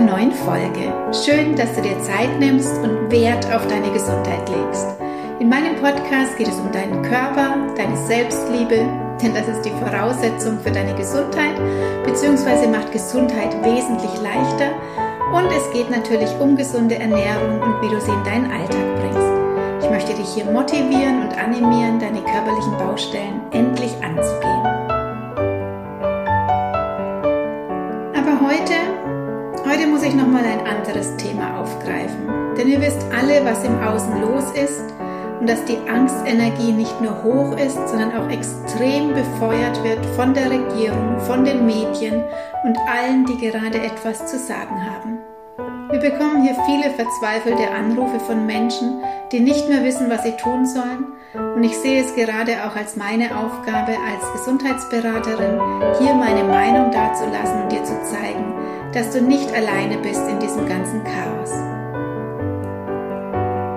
einer 0.00 0.12
neuen 0.12 0.32
Folge. 0.32 0.92
Schön, 1.12 1.56
dass 1.56 1.74
du 1.74 1.82
dir 1.82 2.00
Zeit 2.02 2.38
nimmst 2.38 2.72
und 2.78 3.10
Wert 3.10 3.44
auf 3.52 3.66
deine 3.66 3.90
Gesundheit 3.92 4.48
legst. 4.48 4.86
In 5.40 5.48
meinem 5.48 5.76
Podcast 5.76 6.36
geht 6.38 6.48
es 6.48 6.58
um 6.58 6.72
deinen 6.72 7.02
Körper, 7.02 7.56
deine 7.76 7.96
Selbstliebe, 8.06 8.88
denn 9.20 9.34
das 9.34 9.48
ist 9.48 9.62
die 9.62 9.70
Voraussetzung 9.70 10.58
für 10.60 10.70
deine 10.70 10.94
Gesundheit, 10.94 11.54
beziehungsweise 12.04 12.68
macht 12.68 12.92
Gesundheit 12.92 13.52
wesentlich 13.62 14.12
leichter. 14.22 14.72
Und 15.34 15.50
es 15.52 15.70
geht 15.72 15.90
natürlich 15.90 16.30
um 16.40 16.56
gesunde 16.56 16.98
Ernährung 16.98 17.60
und 17.60 17.82
wie 17.82 17.94
du 17.94 18.00
sie 18.00 18.10
in 18.10 18.24
deinen 18.24 18.50
Alltag 18.50 18.84
bringst. 19.00 19.84
Ich 19.84 19.90
möchte 19.90 20.14
dich 20.14 20.28
hier 20.34 20.46
motivieren 20.46 21.22
und 21.22 21.36
animieren, 21.36 21.98
deine 21.98 22.22
körperlichen 22.22 22.76
Baustellen 22.78 23.40
endlich 23.52 23.92
anzugehen. 24.02 24.69
Muss 30.00 30.08
ich 30.08 30.14
nochmal 30.14 30.46
ein 30.46 30.66
anderes 30.66 31.14
Thema 31.18 31.60
aufgreifen. 31.60 32.26
Denn 32.56 32.68
ihr 32.68 32.80
wisst 32.80 33.04
alle, 33.12 33.44
was 33.44 33.62
im 33.64 33.78
Außen 33.82 34.22
los 34.22 34.50
ist 34.52 34.94
und 35.38 35.46
dass 35.46 35.62
die 35.66 35.76
Angstenergie 35.90 36.72
nicht 36.72 36.98
nur 37.02 37.22
hoch 37.22 37.54
ist, 37.58 37.76
sondern 37.86 38.16
auch 38.16 38.30
extrem 38.30 39.12
befeuert 39.12 39.84
wird 39.84 40.04
von 40.16 40.32
der 40.32 40.50
Regierung, 40.50 41.20
von 41.20 41.44
den 41.44 41.66
Medien 41.66 42.24
und 42.64 42.78
allen, 42.88 43.26
die 43.26 43.36
gerade 43.36 43.78
etwas 43.78 44.24
zu 44.26 44.38
sagen 44.38 44.86
haben. 44.90 45.18
Wir 46.00 46.12
bekommen 46.12 46.42
hier 46.42 46.56
viele 46.64 46.90
verzweifelte 46.94 47.70
Anrufe 47.70 48.20
von 48.20 48.46
Menschen, 48.46 49.02
die 49.32 49.40
nicht 49.40 49.68
mehr 49.68 49.84
wissen, 49.84 50.08
was 50.08 50.22
sie 50.22 50.32
tun 50.32 50.64
sollen. 50.64 51.12
Und 51.34 51.62
ich 51.62 51.76
sehe 51.76 52.02
es 52.02 52.14
gerade 52.14 52.52
auch 52.64 52.74
als 52.74 52.96
meine 52.96 53.36
Aufgabe 53.36 53.92
als 53.92 54.32
Gesundheitsberaterin, 54.32 55.60
hier 55.98 56.14
meine 56.14 56.44
Meinung 56.44 56.90
dazulassen 56.90 57.62
und 57.62 57.72
dir 57.72 57.84
zu 57.84 57.92
zeigen, 58.04 58.54
dass 58.94 59.10
du 59.10 59.20
nicht 59.20 59.52
alleine 59.52 59.98
bist 59.98 60.26
in 60.26 60.38
diesem 60.38 60.66
ganzen 60.66 61.04
Chaos. 61.04 61.50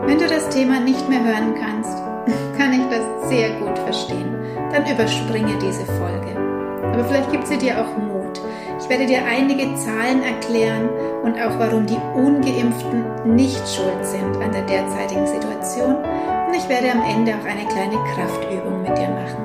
Wenn 0.05 0.17
du 0.17 0.27
das 0.27 0.47
Thema 0.47 0.79
nicht 0.79 1.09
mehr 1.09 1.25
hören 1.25 1.55
kannst, 1.59 1.97
kann 2.57 2.71
ich 2.71 2.87
das 2.89 3.27
sehr 3.27 3.49
gut 3.59 3.77
verstehen. 3.79 4.33
Dann 4.71 4.89
überspringe 4.89 5.57
diese 5.57 5.85
Folge. 5.85 6.39
Aber 6.83 7.03
vielleicht 7.03 7.31
gibt 7.31 7.47
sie 7.47 7.57
dir 7.57 7.81
auch 7.81 7.97
Mut. 7.97 8.39
Ich 8.79 8.87
werde 8.87 9.05
dir 9.05 9.25
einige 9.25 9.75
Zahlen 9.75 10.23
erklären 10.23 10.89
und 11.23 11.39
auch 11.39 11.57
warum 11.57 11.85
die 11.85 11.97
ungeimpften 12.13 13.35
nicht 13.35 13.67
schuld 13.67 14.05
sind 14.05 14.35
an 14.43 14.51
der 14.51 14.65
derzeitigen 14.65 15.25
Situation. 15.25 15.95
Und 15.95 16.53
ich 16.53 16.67
werde 16.67 16.91
am 16.91 17.01
Ende 17.01 17.33
auch 17.33 17.45
eine 17.45 17.65
kleine 17.65 17.97
Kraftübung 18.13 18.81
mit 18.81 18.97
dir 18.97 19.09
machen. 19.09 19.43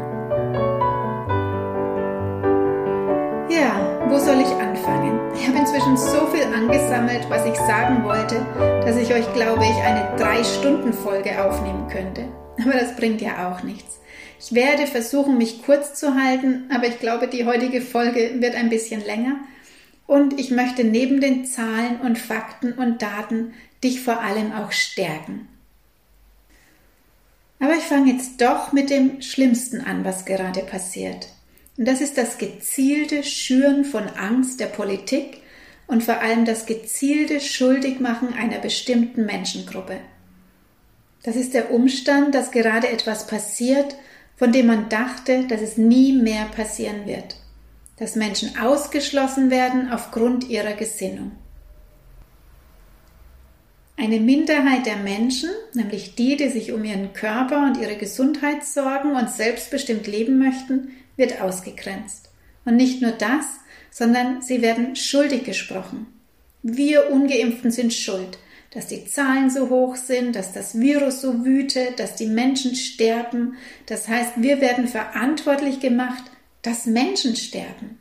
Ja, 3.48 4.08
wo 4.08 4.18
soll 4.18 4.40
ich 4.40 4.50
anfangen? 4.60 5.20
Ich 5.34 5.46
habe 5.46 5.58
inzwischen 5.58 5.96
so 5.96 6.26
viel 6.26 6.44
angesammelt, 6.52 7.30
was 7.30 7.46
ich 7.46 7.56
sagen 7.56 8.04
wollte, 8.04 8.44
dass 8.84 8.96
ich 8.96 9.14
euch, 9.14 9.32
glaube 9.34 9.62
ich, 9.64 9.76
eine 9.82 10.16
Drei-Stunden-Folge 10.16 11.42
aufnehmen 11.42 11.86
könnte. 11.88 12.24
Aber 12.60 12.72
das 12.72 12.96
bringt 12.96 13.20
ja 13.20 13.48
auch 13.48 13.62
nichts. 13.62 14.00
Ich 14.40 14.54
werde 14.54 14.86
versuchen, 14.86 15.38
mich 15.38 15.64
kurz 15.64 15.94
zu 15.94 16.14
halten, 16.14 16.70
aber 16.74 16.86
ich 16.86 16.98
glaube, 16.98 17.28
die 17.28 17.44
heutige 17.44 17.80
Folge 17.80 18.40
wird 18.40 18.54
ein 18.54 18.68
bisschen 18.68 19.04
länger. 19.04 19.36
Und 20.08 20.40
ich 20.40 20.50
möchte 20.50 20.84
neben 20.84 21.20
den 21.20 21.44
Zahlen 21.44 22.00
und 22.00 22.18
Fakten 22.18 22.72
und 22.72 23.02
Daten 23.02 23.52
dich 23.84 24.00
vor 24.00 24.20
allem 24.20 24.52
auch 24.52 24.72
stärken. 24.72 25.46
Aber 27.60 27.74
ich 27.74 27.84
fange 27.84 28.12
jetzt 28.12 28.40
doch 28.40 28.72
mit 28.72 28.88
dem 28.88 29.20
Schlimmsten 29.20 29.82
an, 29.82 30.04
was 30.06 30.24
gerade 30.24 30.62
passiert. 30.62 31.28
Und 31.76 31.86
das 31.86 32.00
ist 32.00 32.16
das 32.16 32.38
gezielte 32.38 33.22
Schüren 33.22 33.84
von 33.84 34.08
Angst 34.08 34.60
der 34.60 34.66
Politik 34.66 35.42
und 35.86 36.02
vor 36.02 36.20
allem 36.20 36.46
das 36.46 36.64
gezielte 36.64 37.38
Schuldigmachen 37.40 38.32
einer 38.32 38.60
bestimmten 38.60 39.26
Menschengruppe. 39.26 39.98
Das 41.22 41.36
ist 41.36 41.52
der 41.52 41.70
Umstand, 41.70 42.34
dass 42.34 42.50
gerade 42.50 42.88
etwas 42.88 43.26
passiert, 43.26 43.96
von 44.36 44.52
dem 44.52 44.68
man 44.68 44.88
dachte, 44.88 45.46
dass 45.48 45.60
es 45.60 45.76
nie 45.76 46.14
mehr 46.14 46.46
passieren 46.46 47.06
wird. 47.06 47.36
Dass 47.98 48.16
Menschen 48.16 48.58
ausgeschlossen 48.58 49.50
werden 49.50 49.90
aufgrund 49.90 50.48
ihrer 50.48 50.74
Gesinnung. 50.74 51.32
Eine 53.96 54.20
Minderheit 54.20 54.86
der 54.86 54.96
Menschen, 54.96 55.50
nämlich 55.74 56.14
die, 56.14 56.36
die 56.36 56.48
sich 56.50 56.70
um 56.70 56.84
ihren 56.84 57.12
Körper 57.14 57.64
und 57.64 57.78
ihre 57.78 57.96
Gesundheit 57.96 58.64
sorgen 58.64 59.16
und 59.16 59.28
selbstbestimmt 59.28 60.06
leben 60.06 60.38
möchten, 60.38 60.92
wird 61.16 61.40
ausgegrenzt. 61.40 62.30
Und 62.64 62.76
nicht 62.76 63.02
nur 63.02 63.10
das, 63.10 63.44
sondern 63.90 64.40
sie 64.40 64.62
werden 64.62 64.94
schuldig 64.94 65.42
gesprochen. 65.42 66.06
Wir 66.62 67.10
ungeimpften 67.10 67.72
sind 67.72 67.92
schuld, 67.92 68.38
dass 68.70 68.86
die 68.86 69.06
Zahlen 69.06 69.50
so 69.50 69.68
hoch 69.68 69.96
sind, 69.96 70.36
dass 70.36 70.52
das 70.52 70.78
Virus 70.78 71.20
so 71.20 71.44
wütet, 71.44 71.98
dass 71.98 72.14
die 72.14 72.26
Menschen 72.26 72.76
sterben. 72.76 73.56
Das 73.86 74.06
heißt, 74.06 74.34
wir 74.36 74.60
werden 74.60 74.86
verantwortlich 74.86 75.80
gemacht, 75.80 76.22
dass 76.62 76.86
Menschen 76.86 77.36
sterben. 77.36 77.98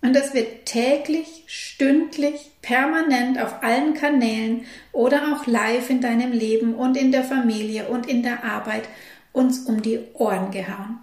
Und 0.00 0.14
das 0.14 0.32
wird 0.32 0.66
täglich, 0.66 1.44
stündlich, 1.46 2.52
permanent 2.62 3.40
auf 3.40 3.62
allen 3.62 3.94
Kanälen 3.94 4.64
oder 4.92 5.34
auch 5.34 5.46
live 5.46 5.90
in 5.90 6.00
deinem 6.00 6.32
Leben 6.32 6.74
und 6.74 6.96
in 6.96 7.10
der 7.10 7.24
Familie 7.24 7.88
und 7.88 8.08
in 8.08 8.22
der 8.22 8.44
Arbeit 8.44 8.84
uns 9.32 9.60
um 9.60 9.82
die 9.82 10.00
Ohren 10.14 10.50
gehauen. 10.52 10.98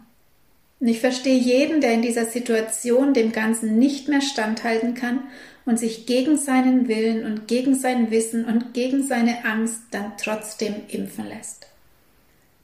Und 0.80 0.88
ich 0.88 1.00
verstehe 1.00 1.38
jeden, 1.38 1.82
der 1.82 1.94
in 1.94 2.02
dieser 2.02 2.26
Situation 2.26 3.14
dem 3.14 3.32
Ganzen 3.32 3.78
nicht 3.78 4.08
mehr 4.08 4.22
standhalten 4.22 4.94
kann 4.94 5.24
und 5.66 5.80
sich 5.80 6.06
gegen 6.06 6.38
seinen 6.38 6.88
Willen 6.88 7.26
und 7.26 7.48
gegen 7.48 7.76
sein 7.76 8.12
Wissen 8.12 8.46
und 8.46 8.74
gegen 8.74 9.04
seine 9.04 9.46
Angst 9.46 9.82
dann 9.92 10.14
trotzdem 10.18 10.76
impfen 10.88 11.28
lässt. 11.28 11.68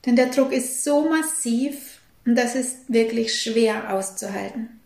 Denn 0.05 0.15
der 0.15 0.27
Druck 0.27 0.51
ist 0.51 0.83
so 0.83 1.09
massiv 1.09 1.91
und 2.25 2.35
das 2.35 2.55
ist 2.55 2.77
wirklich 2.87 3.41
schwer 3.41 3.93
auszuhalten. 3.93 4.79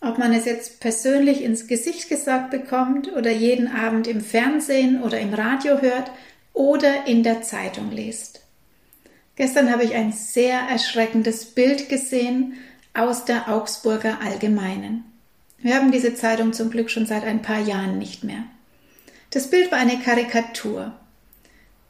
Ob 0.00 0.18
man 0.18 0.32
es 0.32 0.44
jetzt 0.44 0.78
persönlich 0.80 1.42
ins 1.42 1.66
Gesicht 1.66 2.08
gesagt 2.08 2.50
bekommt 2.50 3.12
oder 3.12 3.32
jeden 3.32 3.66
Abend 3.66 4.06
im 4.06 4.20
Fernsehen 4.20 5.02
oder 5.02 5.18
im 5.18 5.34
Radio 5.34 5.80
hört 5.80 6.10
oder 6.52 7.06
in 7.06 7.24
der 7.24 7.42
Zeitung 7.42 7.90
liest. 7.90 8.42
Gestern 9.34 9.72
habe 9.72 9.84
ich 9.84 9.94
ein 9.94 10.12
sehr 10.12 10.58
erschreckendes 10.58 11.46
Bild 11.46 11.88
gesehen 11.88 12.54
aus 12.94 13.24
der 13.24 13.48
Augsburger 13.48 14.18
Allgemeinen. 14.20 15.04
Wir 15.58 15.74
haben 15.74 15.90
diese 15.90 16.14
Zeitung 16.14 16.52
zum 16.52 16.70
Glück 16.70 16.90
schon 16.90 17.06
seit 17.06 17.24
ein 17.24 17.42
paar 17.42 17.60
Jahren 17.60 17.98
nicht 17.98 18.22
mehr. 18.22 18.44
Das 19.30 19.50
Bild 19.50 19.70
war 19.72 19.78
eine 19.78 19.98
Karikatur. 19.98 20.92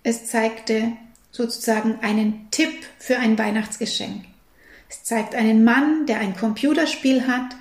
Es 0.02 0.26
zeigte 0.26 0.92
sozusagen 1.30 1.98
einen 2.00 2.48
Tipp 2.50 2.72
für 2.98 3.18
ein 3.18 3.38
Weihnachtsgeschenk. 3.38 4.24
Es 4.88 5.04
zeigt 5.04 5.34
einen 5.34 5.64
Mann, 5.64 6.06
der 6.06 6.20
ein 6.20 6.36
Computerspiel 6.36 7.26
hat 7.26 7.54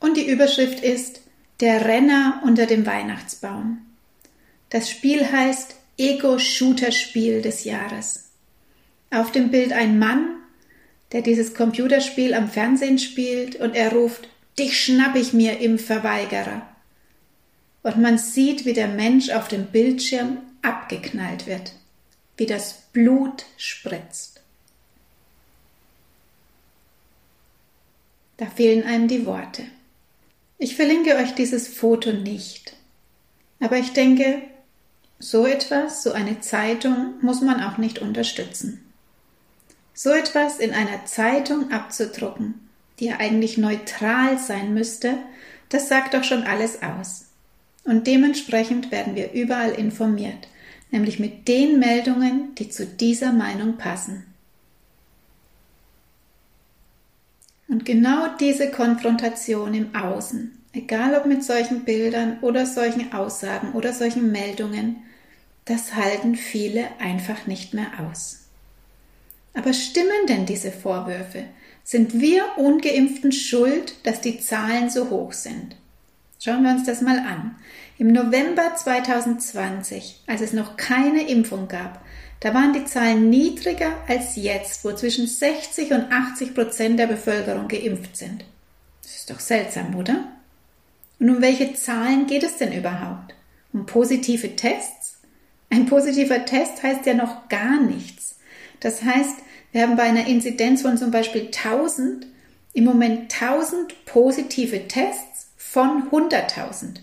und 0.00 0.16
die 0.16 0.28
Überschrift 0.28 0.80
ist 0.80 1.20
Der 1.60 1.84
Renner 1.84 2.42
unter 2.44 2.66
dem 2.66 2.86
Weihnachtsbaum. 2.86 3.78
Das 4.70 4.90
Spiel 4.90 5.30
heißt 5.30 5.76
Ego-Shooter-Spiel 5.96 7.42
des 7.42 7.64
Jahres. 7.64 8.30
Auf 9.10 9.30
dem 9.30 9.50
Bild 9.50 9.72
ein 9.72 9.98
Mann, 9.98 10.36
der 11.12 11.22
dieses 11.22 11.54
Computerspiel 11.54 12.34
am 12.34 12.48
Fernsehen 12.48 12.98
spielt 12.98 13.56
und 13.56 13.76
er 13.76 13.92
ruft, 13.92 14.28
dich 14.58 14.82
schnapp 14.82 15.14
ich 15.14 15.32
mir 15.32 15.60
im 15.60 15.78
Verweigerer. 15.78 16.66
Und 17.82 17.98
man 17.98 18.18
sieht, 18.18 18.64
wie 18.64 18.72
der 18.72 18.88
Mensch 18.88 19.30
auf 19.30 19.48
dem 19.48 19.66
Bildschirm 19.66 20.38
abgeknallt 20.62 21.46
wird, 21.46 21.72
wie 22.42 22.46
das 22.46 22.72
Blut 22.92 23.44
spritzt. 23.56 24.40
Da 28.36 28.46
fehlen 28.46 28.82
einem 28.82 29.06
die 29.06 29.26
Worte. 29.26 29.62
Ich 30.58 30.74
verlinke 30.74 31.14
euch 31.14 31.36
dieses 31.36 31.68
Foto 31.68 32.10
nicht. 32.10 32.74
Aber 33.60 33.78
ich 33.78 33.92
denke, 33.92 34.42
so 35.20 35.46
etwas, 35.46 36.02
so 36.02 36.10
eine 36.10 36.40
Zeitung 36.40 37.14
muss 37.20 37.42
man 37.42 37.62
auch 37.62 37.78
nicht 37.78 38.00
unterstützen. 38.00 38.92
So 39.94 40.10
etwas 40.10 40.58
in 40.58 40.72
einer 40.72 41.06
Zeitung 41.06 41.70
abzudrucken, 41.70 42.54
die 42.98 43.04
ja 43.04 43.18
eigentlich 43.20 43.56
neutral 43.56 44.36
sein 44.36 44.74
müsste, 44.74 45.16
das 45.68 45.88
sagt 45.88 46.14
doch 46.14 46.24
schon 46.24 46.42
alles 46.42 46.82
aus. 46.82 47.26
Und 47.84 48.08
dementsprechend 48.08 48.90
werden 48.90 49.14
wir 49.14 49.30
überall 49.30 49.70
informiert, 49.70 50.48
nämlich 50.92 51.18
mit 51.18 51.48
den 51.48 51.80
Meldungen, 51.80 52.54
die 52.54 52.70
zu 52.70 52.86
dieser 52.86 53.32
Meinung 53.32 53.76
passen. 53.76 54.26
Und 57.66 57.84
genau 57.84 58.28
diese 58.38 58.70
Konfrontation 58.70 59.74
im 59.74 59.94
Außen, 59.96 60.52
egal 60.74 61.14
ob 61.14 61.26
mit 61.26 61.42
solchen 61.42 61.84
Bildern 61.84 62.38
oder 62.40 62.66
solchen 62.66 63.12
Aussagen 63.12 63.72
oder 63.72 63.92
solchen 63.92 64.30
Meldungen, 64.30 64.98
das 65.64 65.94
halten 65.94 66.36
viele 66.36 66.88
einfach 67.00 67.46
nicht 67.46 67.72
mehr 67.72 67.88
aus. 68.06 68.40
Aber 69.54 69.72
stimmen 69.72 70.26
denn 70.28 70.44
diese 70.44 70.70
Vorwürfe? 70.70 71.44
Sind 71.84 72.20
wir 72.20 72.44
ungeimpften 72.58 73.32
schuld, 73.32 73.94
dass 74.04 74.20
die 74.20 74.40
Zahlen 74.40 74.90
so 74.90 75.10
hoch 75.10 75.32
sind? 75.32 75.76
Schauen 76.38 76.64
wir 76.64 76.70
uns 76.70 76.84
das 76.84 77.00
mal 77.00 77.18
an. 77.18 77.56
Im 77.98 78.08
November 78.08 78.74
2020, 78.74 80.22
als 80.26 80.40
es 80.40 80.52
noch 80.52 80.76
keine 80.76 81.28
Impfung 81.28 81.68
gab, 81.68 82.04
da 82.40 82.54
waren 82.54 82.72
die 82.72 82.84
Zahlen 82.84 83.30
niedriger 83.30 83.92
als 84.08 84.34
jetzt, 84.34 84.84
wo 84.84 84.92
zwischen 84.92 85.26
60 85.26 85.92
und 85.92 86.10
80 86.10 86.54
Prozent 86.54 86.98
der 86.98 87.06
Bevölkerung 87.06 87.68
geimpft 87.68 88.16
sind. 88.16 88.44
Das 89.02 89.16
ist 89.16 89.30
doch 89.30 89.40
seltsam, 89.40 89.94
oder? 89.94 90.24
Und 91.20 91.30
um 91.30 91.40
welche 91.40 91.74
Zahlen 91.74 92.26
geht 92.26 92.42
es 92.42 92.56
denn 92.56 92.72
überhaupt? 92.72 93.34
Um 93.72 93.86
positive 93.86 94.56
Tests? 94.56 95.20
Ein 95.70 95.86
positiver 95.86 96.44
Test 96.44 96.82
heißt 96.82 97.06
ja 97.06 97.14
noch 97.14 97.48
gar 97.48 97.80
nichts. 97.80 98.38
Das 98.80 99.02
heißt, 99.02 99.36
wir 99.70 99.82
haben 99.82 99.96
bei 99.96 100.02
einer 100.02 100.26
Inzidenz 100.26 100.82
von 100.82 100.98
zum 100.98 101.12
Beispiel 101.12 101.46
1000 101.46 102.26
im 102.72 102.84
Moment 102.84 103.32
1000 103.32 104.04
positive 104.04 104.88
Tests 104.88 105.50
von 105.56 106.10
100.000. 106.10 106.98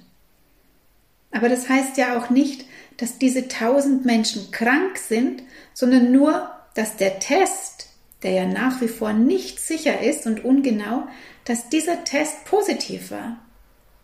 Aber 1.31 1.49
das 1.49 1.69
heißt 1.69 1.97
ja 1.97 2.17
auch 2.17 2.29
nicht, 2.29 2.65
dass 2.97 3.17
diese 3.17 3.43
1000 3.43 4.05
Menschen 4.05 4.51
krank 4.51 4.97
sind, 4.97 5.43
sondern 5.73 6.11
nur, 6.11 6.49
dass 6.75 6.97
der 6.97 7.19
Test, 7.19 7.87
der 8.23 8.31
ja 8.31 8.45
nach 8.45 8.81
wie 8.81 8.87
vor 8.87 9.13
nicht 9.13 9.59
sicher 9.59 10.01
ist 10.01 10.25
und 10.25 10.43
ungenau, 10.43 11.07
dass 11.45 11.69
dieser 11.69 12.03
Test 12.03 12.45
positiv 12.45 13.11
war. 13.11 13.37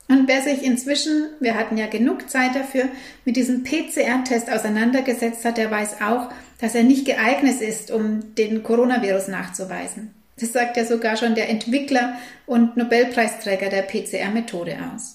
Und 0.07 0.27
wer 0.27 0.41
sich 0.41 0.63
inzwischen, 0.63 1.29
wir 1.39 1.55
hatten 1.55 1.77
ja 1.77 1.87
genug 1.87 2.29
Zeit 2.29 2.55
dafür, 2.55 2.89
mit 3.25 3.35
diesem 3.35 3.63
PCR-Test 3.63 4.51
auseinandergesetzt 4.51 5.43
hat, 5.45 5.57
der 5.57 5.71
weiß 5.71 6.01
auch, 6.01 6.29
dass 6.61 6.75
er 6.75 6.83
nicht 6.83 7.05
geeignet 7.05 7.59
ist, 7.59 7.91
um 7.91 8.35
den 8.35 8.61
Coronavirus 8.61 9.29
nachzuweisen. 9.29 10.13
Das 10.39 10.53
sagt 10.53 10.77
ja 10.77 10.85
sogar 10.85 11.17
schon 11.17 11.33
der 11.33 11.49
Entwickler 11.49 12.17
und 12.45 12.77
Nobelpreisträger 12.77 13.69
der 13.69 13.81
PCR-Methode 13.81 14.77
aus. 14.93 15.14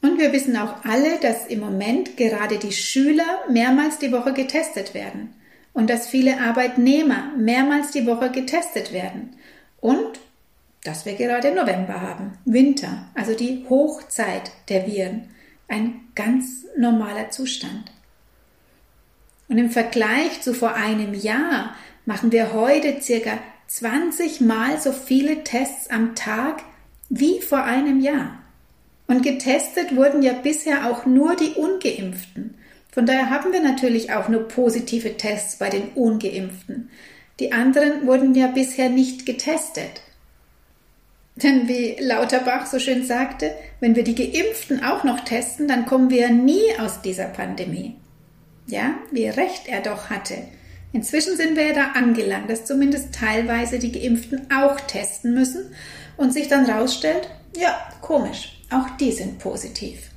Und 0.00 0.18
wir 0.18 0.32
wissen 0.32 0.56
auch 0.56 0.84
alle, 0.84 1.18
dass 1.20 1.46
im 1.46 1.60
Moment 1.60 2.16
gerade 2.16 2.58
die 2.58 2.72
Schüler 2.72 3.40
mehrmals 3.50 3.98
die 3.98 4.12
Woche 4.12 4.32
getestet 4.32 4.94
werden 4.94 5.34
und 5.72 5.90
dass 5.90 6.08
viele 6.08 6.40
Arbeitnehmer 6.40 7.32
mehrmals 7.36 7.90
die 7.90 8.06
Woche 8.06 8.30
getestet 8.30 8.92
werden 8.92 9.36
und 9.80 10.20
dass 10.84 11.04
wir 11.04 11.14
gerade 11.14 11.52
November 11.52 12.00
haben, 12.00 12.38
Winter, 12.44 13.06
also 13.14 13.34
die 13.34 13.66
Hochzeit 13.68 14.52
der 14.68 14.86
Viren, 14.86 15.30
ein 15.66 16.00
ganz 16.14 16.64
normaler 16.76 17.30
Zustand. 17.30 17.90
Und 19.48 19.58
im 19.58 19.70
Vergleich 19.70 20.40
zu 20.40 20.54
vor 20.54 20.74
einem 20.74 21.14
Jahr 21.14 21.74
machen 22.06 22.32
wir 22.32 22.52
heute 22.52 23.00
circa 23.00 23.38
20 23.66 24.40
mal 24.40 24.80
so 24.80 24.92
viele 24.92 25.44
Tests 25.44 25.90
am 25.90 26.14
Tag 26.14 26.62
wie 27.08 27.40
vor 27.40 27.64
einem 27.64 28.00
Jahr. 28.00 28.38
Und 29.08 29.22
getestet 29.22 29.96
wurden 29.96 30.22
ja 30.22 30.34
bisher 30.34 30.88
auch 30.88 31.04
nur 31.06 31.34
die 31.34 31.54
ungeimpften. 31.54 32.54
Von 32.92 33.06
daher 33.06 33.30
haben 33.30 33.52
wir 33.52 33.60
natürlich 33.60 34.12
auch 34.12 34.28
nur 34.28 34.46
positive 34.46 35.16
Tests 35.16 35.56
bei 35.56 35.70
den 35.70 35.88
ungeimpften. 35.94 36.90
Die 37.40 37.52
anderen 37.52 38.06
wurden 38.06 38.34
ja 38.34 38.48
bisher 38.48 38.90
nicht 38.90 39.24
getestet. 39.26 40.02
Denn 41.36 41.68
wie 41.68 41.96
Lauterbach 42.00 42.66
so 42.66 42.78
schön 42.78 43.04
sagte, 43.04 43.52
wenn 43.80 43.94
wir 43.94 44.02
die 44.02 44.14
Geimpften 44.14 44.82
auch 44.82 45.04
noch 45.04 45.20
testen, 45.20 45.68
dann 45.68 45.86
kommen 45.86 46.10
wir 46.10 46.30
nie 46.30 46.76
aus 46.78 47.00
dieser 47.00 47.26
Pandemie. 47.26 47.94
Ja, 48.66 48.94
wie 49.12 49.28
recht 49.28 49.68
er 49.68 49.80
doch 49.80 50.10
hatte. 50.10 50.34
Inzwischen 50.92 51.36
sind 51.36 51.56
wir 51.56 51.68
ja 51.68 51.74
da 51.74 51.92
angelangt, 51.92 52.50
dass 52.50 52.64
zumindest 52.64 53.14
teilweise 53.14 53.78
die 53.78 53.92
Geimpften 53.92 54.48
auch 54.52 54.80
testen 54.80 55.32
müssen 55.32 55.72
und 56.16 56.32
sich 56.32 56.48
dann 56.48 56.68
rausstellt, 56.68 57.30
ja, 57.56 57.78
komisch, 58.00 58.57
auch 58.70 58.88
die 58.98 59.12
sind 59.12 59.38
positiv. 59.38 60.10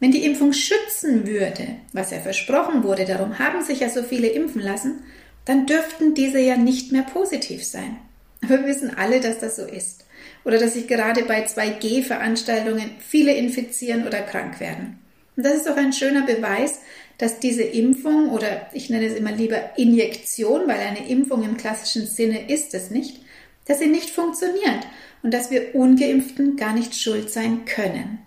Wenn 0.00 0.10
die 0.10 0.24
Impfung 0.24 0.52
schützen 0.52 1.26
würde, 1.26 1.76
was 1.92 2.10
ja 2.10 2.18
versprochen 2.18 2.82
wurde, 2.82 3.04
darum 3.04 3.38
haben 3.38 3.62
sich 3.62 3.80
ja 3.80 3.88
so 3.88 4.02
viele 4.02 4.28
impfen 4.28 4.60
lassen, 4.60 5.04
dann 5.44 5.66
dürften 5.66 6.14
diese 6.14 6.40
ja 6.40 6.56
nicht 6.56 6.90
mehr 6.90 7.02
positiv 7.02 7.64
sein. 7.64 7.98
Aber 8.42 8.60
wir 8.60 8.66
wissen 8.66 8.96
alle, 8.96 9.20
dass 9.20 9.38
das 9.38 9.56
so 9.56 9.64
ist. 9.64 10.04
Oder 10.44 10.58
dass 10.58 10.74
sich 10.74 10.88
gerade 10.88 11.22
bei 11.24 11.46
2G-Veranstaltungen 11.46 12.90
viele 12.98 13.32
infizieren 13.34 14.06
oder 14.06 14.22
krank 14.22 14.58
werden. 14.58 14.98
Und 15.36 15.44
das 15.44 15.54
ist 15.54 15.66
doch 15.68 15.76
ein 15.76 15.92
schöner 15.92 16.26
Beweis, 16.26 16.80
dass 17.18 17.38
diese 17.38 17.62
Impfung 17.62 18.30
oder 18.30 18.66
ich 18.72 18.90
nenne 18.90 19.06
es 19.06 19.14
immer 19.14 19.30
lieber 19.30 19.78
Injektion, 19.78 20.66
weil 20.66 20.80
eine 20.80 21.08
Impfung 21.08 21.44
im 21.44 21.56
klassischen 21.56 22.06
Sinne 22.06 22.50
ist 22.50 22.74
es 22.74 22.90
nicht, 22.90 23.20
dass 23.66 23.78
sie 23.78 23.86
nicht 23.86 24.10
funktioniert 24.10 24.84
und 25.22 25.32
dass 25.32 25.50
wir 25.50 25.74
ungeimpften 25.74 26.56
gar 26.56 26.74
nicht 26.74 26.94
schuld 26.94 27.30
sein 27.30 27.64
können. 27.64 28.18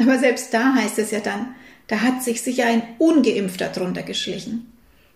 Aber 0.00 0.18
selbst 0.18 0.54
da 0.54 0.74
heißt 0.74 0.98
es 0.98 1.10
ja 1.10 1.20
dann, 1.20 1.54
da 1.88 2.02
hat 2.02 2.22
sich 2.22 2.42
sicher 2.42 2.66
ein 2.66 2.82
ungeimpfter 2.98 3.68
drunter 3.68 4.02
geschlichen. 4.02 4.72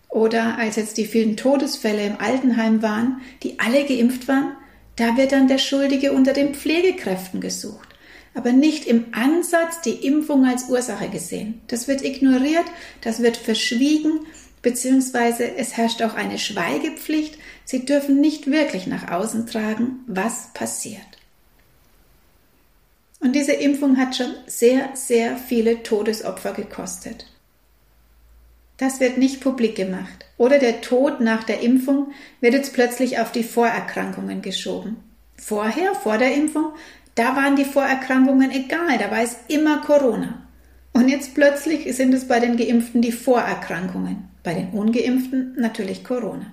Oder 0.08 0.58
als 0.58 0.76
jetzt 0.76 0.98
die 0.98 1.06
vielen 1.06 1.36
Todesfälle 1.36 2.04
im 2.04 2.18
Altenheim 2.18 2.82
waren, 2.82 3.20
die 3.42 3.58
alle 3.58 3.84
geimpft 3.86 4.28
waren, 4.28 4.52
da 4.96 5.16
wird 5.16 5.32
dann 5.32 5.48
der 5.48 5.58
Schuldige 5.58 6.12
unter 6.12 6.32
den 6.32 6.54
Pflegekräften 6.54 7.40
gesucht. 7.40 7.88
Aber 8.34 8.52
nicht 8.52 8.86
im 8.86 9.06
Ansatz 9.12 9.80
die 9.82 10.06
Impfung 10.06 10.44
als 10.46 10.68
Ursache 10.68 11.08
gesehen. 11.08 11.60
Das 11.68 11.88
wird 11.88 12.02
ignoriert, 12.02 12.64
das 13.02 13.22
wird 13.22 13.36
verschwiegen, 13.36 14.20
beziehungsweise 14.62 15.56
es 15.56 15.76
herrscht 15.76 16.02
auch 16.02 16.14
eine 16.14 16.38
Schweigepflicht. 16.38 17.38
Sie 17.64 17.84
dürfen 17.84 18.20
nicht 18.20 18.50
wirklich 18.50 18.86
nach 18.86 19.10
außen 19.10 19.46
tragen, 19.46 20.00
was 20.06 20.52
passiert. 20.54 21.00
Und 23.22 23.36
diese 23.36 23.52
Impfung 23.52 23.98
hat 23.98 24.16
schon 24.16 24.34
sehr, 24.46 24.90
sehr 24.94 25.36
viele 25.36 25.84
Todesopfer 25.84 26.52
gekostet. 26.52 27.26
Das 28.78 28.98
wird 28.98 29.16
nicht 29.16 29.40
publik 29.40 29.76
gemacht. 29.76 30.26
Oder 30.38 30.58
der 30.58 30.80
Tod 30.80 31.20
nach 31.20 31.44
der 31.44 31.60
Impfung 31.60 32.10
wird 32.40 32.54
jetzt 32.54 32.74
plötzlich 32.74 33.20
auf 33.20 33.30
die 33.30 33.44
Vorerkrankungen 33.44 34.42
geschoben. 34.42 34.96
Vorher, 35.36 35.94
vor 35.94 36.18
der 36.18 36.34
Impfung, 36.34 36.72
da 37.14 37.36
waren 37.36 37.54
die 37.54 37.64
Vorerkrankungen 37.64 38.50
egal, 38.50 38.98
da 38.98 39.12
war 39.12 39.22
es 39.22 39.36
immer 39.46 39.82
Corona. 39.82 40.42
Und 40.92 41.08
jetzt 41.08 41.34
plötzlich 41.34 41.94
sind 41.94 42.12
es 42.14 42.26
bei 42.26 42.40
den 42.40 42.56
Geimpften 42.56 43.02
die 43.02 43.12
Vorerkrankungen, 43.12 44.30
bei 44.42 44.54
den 44.54 44.70
Ungeimpften 44.70 45.54
natürlich 45.56 46.02
Corona. 46.02 46.52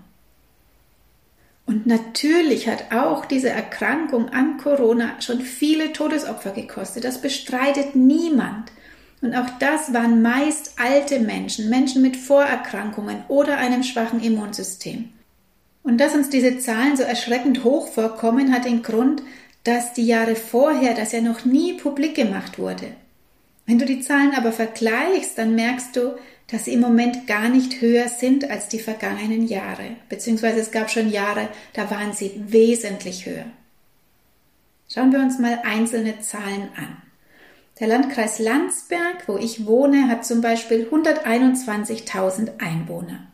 Und 1.69 1.85
natürlich 1.85 2.67
hat 2.67 2.91
auch 2.91 3.25
diese 3.25 3.49
Erkrankung 3.49 4.29
an 4.29 4.57
Corona 4.57 5.21
schon 5.21 5.41
viele 5.41 5.93
Todesopfer 5.93 6.49
gekostet. 6.49 7.03
Das 7.03 7.21
bestreitet 7.21 7.95
niemand. 7.95 8.71
Und 9.21 9.35
auch 9.35 9.47
das 9.59 9.93
waren 9.93 10.23
meist 10.23 10.73
alte 10.79 11.19
Menschen, 11.19 11.69
Menschen 11.69 12.01
mit 12.01 12.17
Vorerkrankungen 12.17 13.17
oder 13.27 13.59
einem 13.59 13.83
schwachen 13.83 14.19
Immunsystem. 14.19 15.09
Und 15.83 15.99
dass 15.99 16.15
uns 16.15 16.29
diese 16.29 16.57
Zahlen 16.57 16.97
so 16.97 17.03
erschreckend 17.03 17.63
hoch 17.63 17.89
vorkommen, 17.89 18.51
hat 18.51 18.65
den 18.65 18.81
Grund, 18.81 19.21
dass 19.63 19.93
die 19.93 20.07
Jahre 20.07 20.35
vorher 20.35 20.95
das 20.95 21.11
ja 21.11 21.21
noch 21.21 21.45
nie 21.45 21.73
publik 21.73 22.15
gemacht 22.15 22.57
wurde. 22.57 22.87
Wenn 23.67 23.77
du 23.77 23.85
die 23.85 24.01
Zahlen 24.01 24.33
aber 24.35 24.53
vergleichst, 24.53 25.37
dann 25.37 25.53
merkst 25.53 25.95
du, 25.95 26.13
dass 26.51 26.65
sie 26.65 26.73
im 26.73 26.79
Moment 26.79 27.27
gar 27.27 27.49
nicht 27.49 27.81
höher 27.81 28.07
sind 28.07 28.49
als 28.49 28.69
die 28.69 28.79
vergangenen 28.79 29.47
Jahre, 29.47 29.95
beziehungsweise 30.09 30.59
es 30.59 30.71
gab 30.71 30.89
schon 30.89 31.09
Jahre, 31.09 31.49
da 31.73 31.91
waren 31.91 32.13
sie 32.13 32.41
wesentlich 32.47 33.25
höher. 33.25 33.45
Schauen 34.91 35.11
wir 35.11 35.19
uns 35.19 35.37
mal 35.37 35.59
einzelne 35.63 36.19
Zahlen 36.21 36.69
an. 36.75 36.97
Der 37.79 37.87
Landkreis 37.87 38.39
Landsberg, 38.39 39.27
wo 39.27 39.37
ich 39.37 39.65
wohne, 39.65 40.09
hat 40.09 40.25
zum 40.25 40.41
Beispiel 40.41 40.89
121.000 40.91 42.59
Einwohner. 42.59 43.27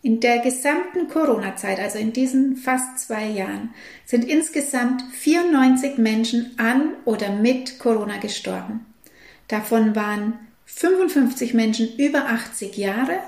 In 0.00 0.20
der 0.20 0.38
gesamten 0.38 1.08
Corona-Zeit, 1.08 1.78
also 1.78 1.98
in 1.98 2.12
diesen 2.12 2.56
fast 2.56 2.98
zwei 2.98 3.26
Jahren, 3.26 3.74
sind 4.04 4.24
insgesamt 4.24 5.02
94 5.12 5.98
Menschen 5.98 6.58
an 6.58 6.94
oder 7.04 7.30
mit 7.30 7.78
Corona 7.78 8.16
gestorben. 8.16 8.86
Davon 9.48 9.94
waren 9.94 10.38
55 10.74 11.54
Menschen 11.54 11.96
über 11.96 12.26
80 12.26 12.76
Jahre 12.76 13.18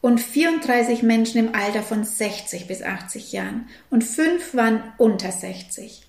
und 0.00 0.20
34 0.20 1.02
Menschen 1.02 1.38
im 1.38 1.52
Alter 1.54 1.82
von 1.82 2.04
60 2.04 2.68
bis 2.68 2.82
80 2.82 3.32
Jahren 3.32 3.68
und 3.90 4.04
5 4.04 4.54
waren 4.54 4.84
unter 4.98 5.32
60. 5.32 6.06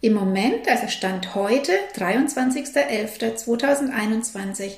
Im 0.00 0.14
Moment, 0.14 0.68
also 0.68 0.88
Stand 0.88 1.36
heute, 1.36 1.70
23.11.2021, 1.96 4.72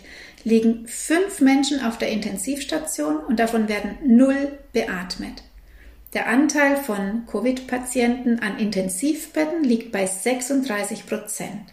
liegen 0.44 0.86
5 0.86 1.40
Menschen 1.40 1.82
auf 1.82 1.96
der 1.96 2.10
Intensivstation 2.10 3.16
und 3.16 3.40
davon 3.40 3.68
werden 3.68 3.96
0 4.04 4.58
beatmet. 4.72 5.42
Der 6.12 6.28
Anteil 6.28 6.76
von 6.76 7.24
Covid-Patienten 7.26 8.40
an 8.40 8.58
Intensivbetten 8.58 9.64
liegt 9.64 9.90
bei 9.90 10.04
36 10.06 11.06
Prozent. 11.06 11.72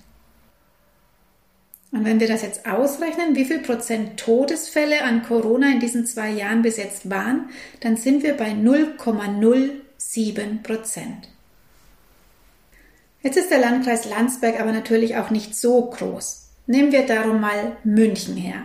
Und 1.91 2.05
wenn 2.05 2.21
wir 2.21 2.27
das 2.27 2.41
jetzt 2.41 2.65
ausrechnen, 2.65 3.36
wie 3.36 3.45
viel 3.45 3.60
Prozent 3.60 4.17
Todesfälle 4.17 5.03
an 5.03 5.24
Corona 5.24 5.71
in 5.71 5.81
diesen 5.81 6.05
zwei 6.05 6.29
Jahren 6.29 6.62
bis 6.62 6.77
jetzt 6.77 7.10
waren, 7.10 7.50
dann 7.81 7.98
sind 7.98 8.24
wir 8.24 8.38
bei 8.38 8.51
0,07 8.51 10.63
Prozent. 10.63 11.27
Jetzt 13.24 13.38
ist 13.38 13.51
der 13.51 13.60
Landkreis 13.60 14.10
Landsberg 14.10 14.60
aber 14.60 14.71
natürlich 14.71 15.15
auch 15.17 15.29
nicht 15.29 15.55
so 15.55 15.86
groß. 15.86 16.48
Nehmen 16.65 16.91
wir 16.91 17.05
darum 17.05 17.39
mal 17.41 17.77
München 17.83 18.38
her. 18.38 18.63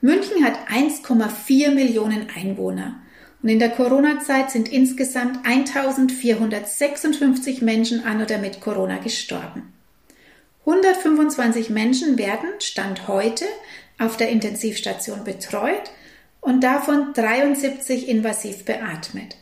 München 0.00 0.42
hat 0.44 0.68
1,4 0.68 1.70
Millionen 1.70 2.26
Einwohner 2.34 2.96
und 3.42 3.50
in 3.50 3.58
der 3.58 3.70
Corona-Zeit 3.70 4.50
sind 4.50 4.70
insgesamt 4.70 5.46
1456 5.46 7.62
Menschen 7.62 8.04
an 8.04 8.22
oder 8.22 8.36
mit 8.38 8.60
Corona 8.60 8.98
gestorben. 8.98 9.73
125 10.66 11.70
Menschen 11.70 12.18
werden, 12.18 12.48
Stand 12.58 13.06
heute, 13.06 13.44
auf 13.98 14.16
der 14.16 14.30
Intensivstation 14.30 15.22
betreut 15.24 15.90
und 16.40 16.62
davon 16.62 17.12
73 17.14 18.08
invasiv 18.08 18.64
beatmet. 18.64 19.36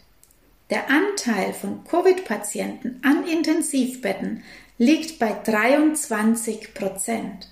Der 0.71 0.89
Anteil 0.89 1.53
von 1.53 1.85
Covid-Patienten 1.85 3.01
an 3.05 3.27
Intensivbetten 3.27 4.43
liegt 4.79 5.19
bei 5.19 5.33
23 5.45 6.75
Prozent. 6.75 7.49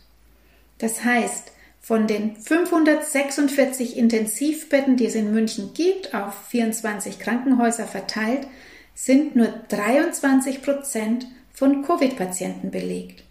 Das 0.79 1.05
heißt, 1.05 1.53
von 1.81 2.07
den 2.07 2.37
546 2.37 3.97
Intensivbetten, 3.97 4.97
die 4.97 5.07
es 5.07 5.15
in 5.15 5.33
München 5.33 5.75
gibt, 5.75 6.15
auf 6.15 6.35
24 6.49 7.19
Krankenhäuser 7.19 7.87
verteilt, 7.87 8.47
sind 8.95 9.37
nur 9.37 9.49
23 9.69 10.62
Prozent 10.62 11.27
von 11.53 11.83
Covid-Patienten 11.83 12.71
belegt. 12.71 13.25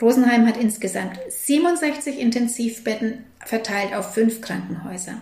Rosenheim 0.00 0.46
hat 0.46 0.56
insgesamt 0.56 1.18
67 1.28 2.18
Intensivbetten 2.18 3.24
verteilt 3.44 3.94
auf 3.94 4.14
fünf 4.14 4.40
Krankenhäuser. 4.40 5.20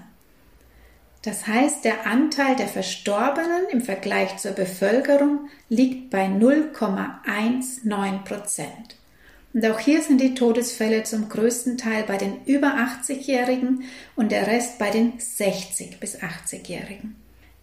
Das 1.22 1.46
heißt, 1.46 1.84
der 1.84 2.06
Anteil 2.06 2.56
der 2.56 2.68
Verstorbenen 2.68 3.68
im 3.70 3.82
Vergleich 3.82 4.38
zur 4.38 4.52
Bevölkerung 4.52 5.50
liegt 5.68 6.08
bei 6.10 6.26
0,19 6.26 8.24
Prozent. 8.24 8.96
Und 9.52 9.66
auch 9.66 9.80
hier 9.80 10.02
sind 10.02 10.20
die 10.20 10.34
Todesfälle 10.34 11.02
zum 11.02 11.28
größten 11.28 11.76
Teil 11.76 12.04
bei 12.06 12.16
den 12.16 12.44
über 12.44 12.68
80-Jährigen 12.68 13.84
und 14.14 14.30
der 14.30 14.46
Rest 14.46 14.78
bei 14.78 14.90
den 14.90 15.14
60 15.18 15.98
bis 15.98 16.18
80-Jährigen. 16.18 17.16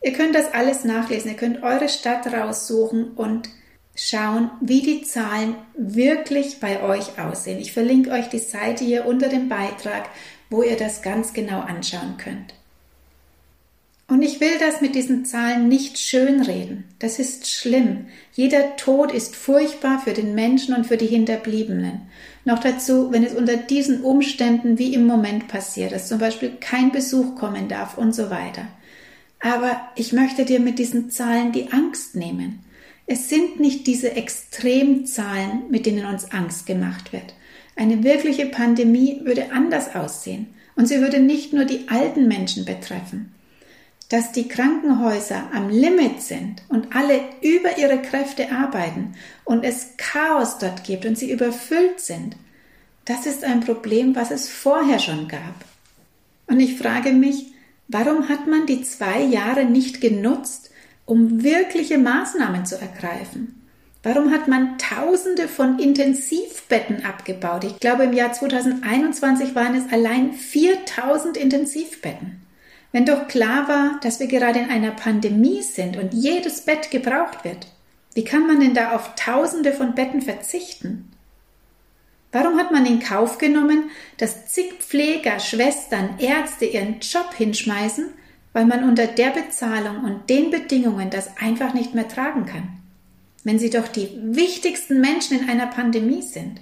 Ihr 0.03 0.13
könnt 0.13 0.36
das 0.36 0.53
alles 0.53 0.84
nachlesen, 0.84 1.32
ihr 1.32 1.38
könnt 1.38 1.63
eure 1.63 1.89
Stadt 1.89 2.27
raussuchen 2.27 3.12
und 3.12 3.50
schauen, 3.96 4.51
wie 4.62 4.82
die 4.82 5.03
Zahlen 5.03 5.56
wirklich 5.75 6.60
bei 6.60 6.84
euch 6.84 7.20
aussehen. 7.20 7.60
Ich 7.60 7.74
verlinke 7.74 8.12
euch 8.12 8.29
die 8.29 8.38
Seite 8.38 8.86
hier 8.86 9.06
unter 9.06 9.27
dem 9.29 9.50
Beitrag, 9.50 10.10
wo 10.50 10.62
ihr 10.63 10.77
das 10.77 11.01
ganz 11.01 11.34
genau 11.34 11.62
anschauen 11.62 12.17
könnt. 12.17 12.53
Und 14.10 14.22
ich 14.22 14.40
will 14.40 14.58
das 14.58 14.80
mit 14.80 14.96
diesen 14.96 15.26
Zahlen 15.26 15.68
nicht 15.68 16.00
schönreden. 16.00 16.86
Das 17.00 17.20
ist 17.20 17.52
schlimm. 17.52 18.06
Jeder 18.32 18.78
Tod 18.78 19.12
ist 19.12 19.36
furchtbar 19.36 20.00
für 20.00 20.14
den 20.14 20.34
Menschen 20.34 20.74
und 20.74 20.88
für 20.88 20.96
die 20.96 21.08
Hinterbliebenen. 21.08 22.04
Noch 22.46 22.60
dazu, 22.60 23.12
wenn 23.12 23.26
es 23.26 23.34
unter 23.34 23.58
diesen 23.58 24.02
Umständen 24.04 24.80
wie 24.80 24.94
im 24.94 25.06
Moment 25.06 25.50
passiert, 25.50 25.92
dass 25.92 26.08
zum 26.08 26.20
Beispiel 26.20 26.54
kein 26.62 26.94
Besuch 26.94 27.36
kommen 27.36 27.68
darf 27.68 27.98
und 27.98 28.16
so 28.16 28.30
weiter. 28.30 28.70
Aber 29.42 29.82
ich 29.96 30.14
möchte 30.14 30.46
dir 30.46 30.62
mit 30.62 30.80
diesen 30.80 31.12
Zahlen 31.12 31.52
die 31.52 31.74
Angst 31.74 32.16
nehmen. 32.16 32.60
Es 33.08 33.28
sind 33.28 33.60
nicht 33.60 33.88
diese 33.88 34.14
Extremzahlen, 34.14 35.64
mit 35.70 35.86
denen 35.86 36.06
uns 36.06 36.32
Angst 36.32 36.66
gemacht 36.66 37.12
wird. 37.12 37.34
Eine 37.76 38.04
wirkliche 38.04 38.46
Pandemie 38.46 39.20
würde 39.26 39.52
anders 39.52 39.96
aussehen 39.96 40.48
und 40.78 40.88
sie 40.88 41.02
würde 41.02 41.20
nicht 41.20 41.52
nur 41.52 41.66
die 41.66 41.90
alten 41.90 42.30
Menschen 42.30 42.64
betreffen. 42.64 43.34
Dass 44.10 44.32
die 44.32 44.48
Krankenhäuser 44.48 45.50
am 45.54 45.70
Limit 45.70 46.22
sind 46.22 46.64
und 46.70 46.96
alle 46.96 47.20
über 47.42 47.78
ihre 47.78 48.02
Kräfte 48.02 48.52
arbeiten 48.52 49.16
und 49.44 49.66
es 49.66 49.98
Chaos 49.98 50.60
dort 50.60 50.86
gibt 50.86 51.06
und 51.06 51.18
sie 51.18 51.30
überfüllt 51.30 52.00
sind, 52.00 52.38
das 53.04 53.26
ist 53.26 53.44
ein 53.44 53.62
Problem, 53.62 54.16
was 54.16 54.32
es 54.32 54.50
vorher 54.50 55.00
schon 55.00 55.28
gab. 55.28 55.66
Und 56.48 56.60
ich 56.60 56.78
frage 56.78 57.12
mich, 57.12 57.54
warum 57.88 58.30
hat 58.30 58.48
man 58.48 58.66
die 58.66 58.82
zwei 58.84 59.22
Jahre 59.22 59.66
nicht 59.66 60.00
genutzt, 60.00 60.72
um 61.06 61.44
wirkliche 61.44 61.98
Maßnahmen 61.98 62.66
zu 62.66 62.80
ergreifen? 62.80 63.58
Warum 64.04 64.32
hat 64.32 64.48
man 64.48 64.78
Tausende 64.78 65.50
von 65.50 65.80
Intensivbetten 65.80 67.04
abgebaut? 67.04 67.66
Ich 67.66 67.80
glaube, 67.80 68.06
im 68.06 68.14
Jahr 68.14 68.32
2021 68.32 69.54
waren 69.54 69.76
es 69.76 69.92
allein 69.92 70.32
4000 70.34 71.36
Intensivbetten. 71.36 72.47
Wenn 72.98 73.06
doch 73.06 73.27
klar 73.27 73.68
war, 73.68 74.00
dass 74.01 74.20
wir 74.20 74.25
gerade 74.25 74.58
in 74.58 74.72
einer 74.72 74.89
Pandemie 74.89 75.62
sind 75.62 75.98
und 75.98 76.16
jedes 76.16 76.62
Bett 76.62 76.89
gebraucht 76.89 77.46
wird, 77.46 77.68
wie 78.16 78.24
kann 78.24 78.48
man 78.48 78.60
denn 78.60 78.74
da 78.74 78.96
auf 78.96 79.13
Tausende 79.13 79.72
von 79.72 79.94
Betten 79.94 80.24
verzichten? 80.24 81.12
Warum 82.32 82.58
hat 82.58 82.72
man 82.72 82.88
in 82.88 83.00
Kauf 83.00 83.38
genommen, 83.38 83.92
dass 84.18 84.48
zig 84.48 84.80
Pfleger, 84.80 85.39
Schwestern, 85.39 86.18
Ärzte 86.18 86.66
ihren 86.66 87.00
Job 87.01 87.36
hinschmeißen, 87.38 88.08
weil 88.54 88.66
man 88.66 88.84
unter 88.84 89.06
der 89.06 89.30
Bezahlung 89.30 90.04
und 90.04 90.27
den 90.27 90.50
Bedingungen 90.50 91.12
das 91.12 91.38
einfach 91.38 91.75
nicht 91.75 91.94
mehr 91.94 92.08
tragen 92.08 92.48
kann, 92.48 92.80
wenn 93.44 93.60
sie 93.60 93.70
doch 93.70 93.88
die 93.88 94.10
wichtigsten 94.24 95.00
Menschen 95.01 95.42
in 95.42 95.48
einer 95.48 95.68
Pandemie 95.68 96.24
sind. 96.24 96.62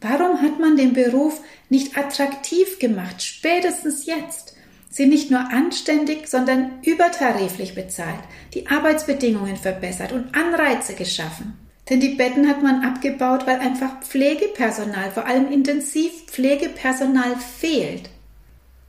Warum 0.00 0.40
hat 0.40 0.60
man 0.60 0.76
den 0.76 0.92
Beruf 0.92 1.40
nicht 1.68 1.98
attraktiv 1.98 2.78
gemacht, 2.78 3.24
spätestens 3.24 4.06
jetzt? 4.06 4.53
Sie 4.94 5.06
nicht 5.06 5.30
nur 5.30 5.40
anständig, 5.40 6.28
sondern 6.28 6.78
übertariflich 6.82 7.74
bezahlt, 7.74 8.20
die 8.54 8.68
Arbeitsbedingungen 8.68 9.56
verbessert 9.56 10.12
und 10.12 10.34
Anreize 10.34 10.94
geschaffen. 10.94 11.58
Denn 11.90 12.00
die 12.00 12.14
Betten 12.14 12.48
hat 12.48 12.62
man 12.62 12.84
abgebaut, 12.84 13.46
weil 13.46 13.58
einfach 13.58 14.00
Pflegepersonal, 14.00 15.10
vor 15.10 15.26
allem 15.26 15.50
Intensivpflegepersonal 15.50 17.36
fehlt 17.36 18.08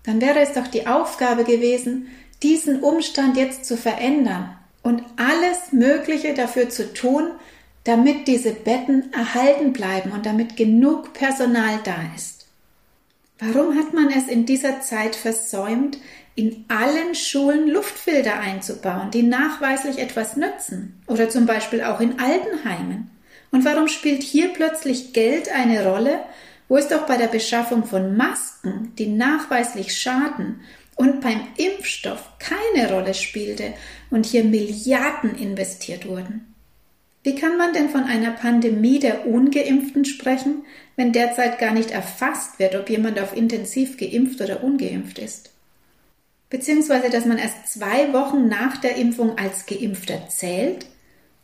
dann 0.06 0.22
wäre 0.22 0.40
es 0.40 0.54
doch 0.54 0.68
die 0.68 0.88
Aufgabe 0.88 1.44
gewesen, 1.44 2.08
diesen 2.44 2.82
Umstand 2.84 3.38
jetzt 3.38 3.66
zu 3.66 3.76
verändern 3.76 4.56
und 4.84 5.02
alles 5.18 5.72
Mögliche 5.72 6.34
dafür 6.34 6.70
zu 6.70 6.94
tun, 6.94 7.32
damit 7.84 8.28
diese 8.28 8.52
Betten 8.52 9.12
erhalten 9.14 9.74
bleiben 9.74 10.12
und 10.12 10.26
damit 10.26 10.58
genug 10.58 11.14
Personal 11.14 11.80
da 11.84 11.96
ist. 12.16 12.35
Warum 13.40 13.78
hat 13.78 13.94
man 13.94 14.10
es 14.10 14.28
in 14.28 14.46
dieser 14.46 14.82
Zeit 14.82 15.16
versäumt, 15.16 15.98
in 16.36 16.66
allen 16.70 17.16
Schulen 17.16 17.68
Luftfilter 17.68 18.40
einzubauen, 18.40 19.12
die 19.12 19.24
nachweislich 19.24 20.00
etwas 20.00 20.38
nützen? 20.38 21.02
Oder 21.08 21.30
zum 21.30 21.46
Beispiel 21.46 21.82
auch 21.82 22.00
in 22.00 22.20
Altenheimen? 22.20 23.10
Und 23.52 23.66
warum 23.66 23.88
spielt 23.88 24.24
hier 24.24 24.50
plötzlich 24.50 25.14
Geld 25.14 25.50
eine 25.50 25.86
Rolle, 25.86 26.20
wo 26.68 26.78
es 26.78 26.88
doch 26.88 27.06
bei 27.06 27.18
der 27.18 27.28
Beschaffung 27.28 27.84
von 27.86 28.18
Masken, 28.18 28.94
die 28.98 29.08
nachweislich 29.08 29.98
schaden, 29.98 30.62
und 30.96 31.20
beim 31.20 31.42
Impfstoff 31.58 32.24
keine 32.40 32.92
Rolle 32.92 33.14
spielte 33.14 33.74
und 34.12 34.26
hier 34.26 34.46
Milliarden 34.46 35.36
investiert 35.36 36.08
wurden. 36.08 36.55
Wie 37.26 37.36
kann 37.36 37.58
man 37.58 37.74
denn 37.74 37.90
von 37.90 38.04
einer 38.06 38.32
Pandemie 38.32 39.00
der 39.00 39.28
ungeimpften 39.28 40.06
sprechen, 40.06 40.64
wenn 40.96 41.12
derzeit 41.12 41.60
gar 41.60 41.74
nicht 41.74 41.92
erfasst 41.92 42.60
wird, 42.60 42.76
ob 42.76 42.90
jemand 42.90 43.20
auf 43.20 43.36
intensiv 43.36 43.98
geimpft 43.98 44.40
oder 44.40 44.64
ungeimpft 44.64 45.20
ist? 45.20 45.52
Beziehungsweise, 46.50 47.10
dass 47.10 47.26
man 47.26 47.38
erst 47.38 47.68
zwei 47.68 48.14
Wochen 48.14 48.48
nach 48.48 48.78
der 48.78 48.96
Impfung 48.96 49.38
als 49.38 49.66
geimpfter 49.66 50.30
zählt 50.30 50.86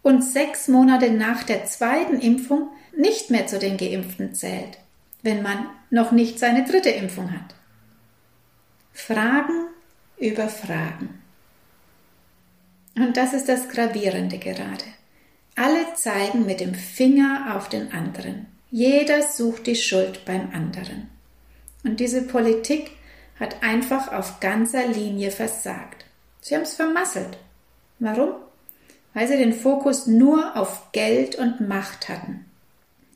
und 0.01 0.23
sechs 0.23 0.69
Monate 0.69 1.11
nach 1.11 1.43
der 1.43 1.65
zweiten 1.65 2.19
Impfung 2.19 2.69
nicht 2.95 3.29
mehr 3.29 3.47
zu 3.47 3.59
den 3.59 3.75
Geimpften 3.75 4.33
zählt 4.33 4.77
wenn 5.23 5.41
man 5.41 5.69
noch 5.89 6.11
nicht 6.11 6.39
seine 6.39 6.63
dritte 6.65 6.89
Impfung 6.89 7.31
hat. 7.31 7.55
Fragen 8.93 9.67
über 10.17 10.47
Fragen. 10.49 11.21
Und 12.95 13.17
das 13.17 13.33
ist 13.33 13.47
das 13.47 13.69
Gravierende 13.69 14.37
gerade. 14.37 14.83
Alle 15.55 15.93
zeigen 15.95 16.45
mit 16.45 16.59
dem 16.59 16.73
Finger 16.73 17.55
auf 17.55 17.69
den 17.69 17.91
anderen. 17.91 18.47
Jeder 18.69 19.21
sucht 19.21 19.67
die 19.67 19.75
Schuld 19.75 20.23
beim 20.25 20.51
anderen. 20.53 21.09
Und 21.83 21.99
diese 21.99 22.21
Politik 22.21 22.91
hat 23.39 23.61
einfach 23.63 24.11
auf 24.13 24.39
ganzer 24.39 24.87
Linie 24.87 25.31
versagt. 25.31 26.05
Sie 26.39 26.55
haben 26.55 26.63
es 26.63 26.73
vermasselt. 26.73 27.37
Warum? 27.99 28.35
Weil 29.13 29.27
sie 29.27 29.37
den 29.37 29.53
Fokus 29.53 30.07
nur 30.07 30.55
auf 30.55 30.91
Geld 30.91 31.35
und 31.35 31.67
Macht 31.67 32.07
hatten. 32.07 32.45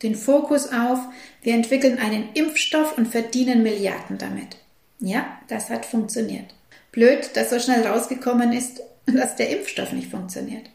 Den 0.04 0.16
Fokus 0.16 0.74
auf, 0.74 1.00
wir 1.42 1.54
entwickeln 1.54 2.00
einen 2.00 2.34
Impfstoff 2.34 2.98
und 2.98 3.08
verdienen 3.08 3.64
Milliarden 3.64 4.18
damit. 4.18 4.58
Ja, 5.00 5.40
das 5.48 5.70
hat 5.70 5.86
funktioniert. 5.86 6.54
Blöd, 6.92 7.32
dass 7.36 7.50
so 7.50 7.60
schnell 7.60 7.88
rausgekommen 7.88 8.52
ist, 8.52 8.82
dass 9.06 9.36
der 9.36 9.58
Impfstoff 9.58 9.94
nicht 9.94 10.12
funktioniert. 10.12 10.70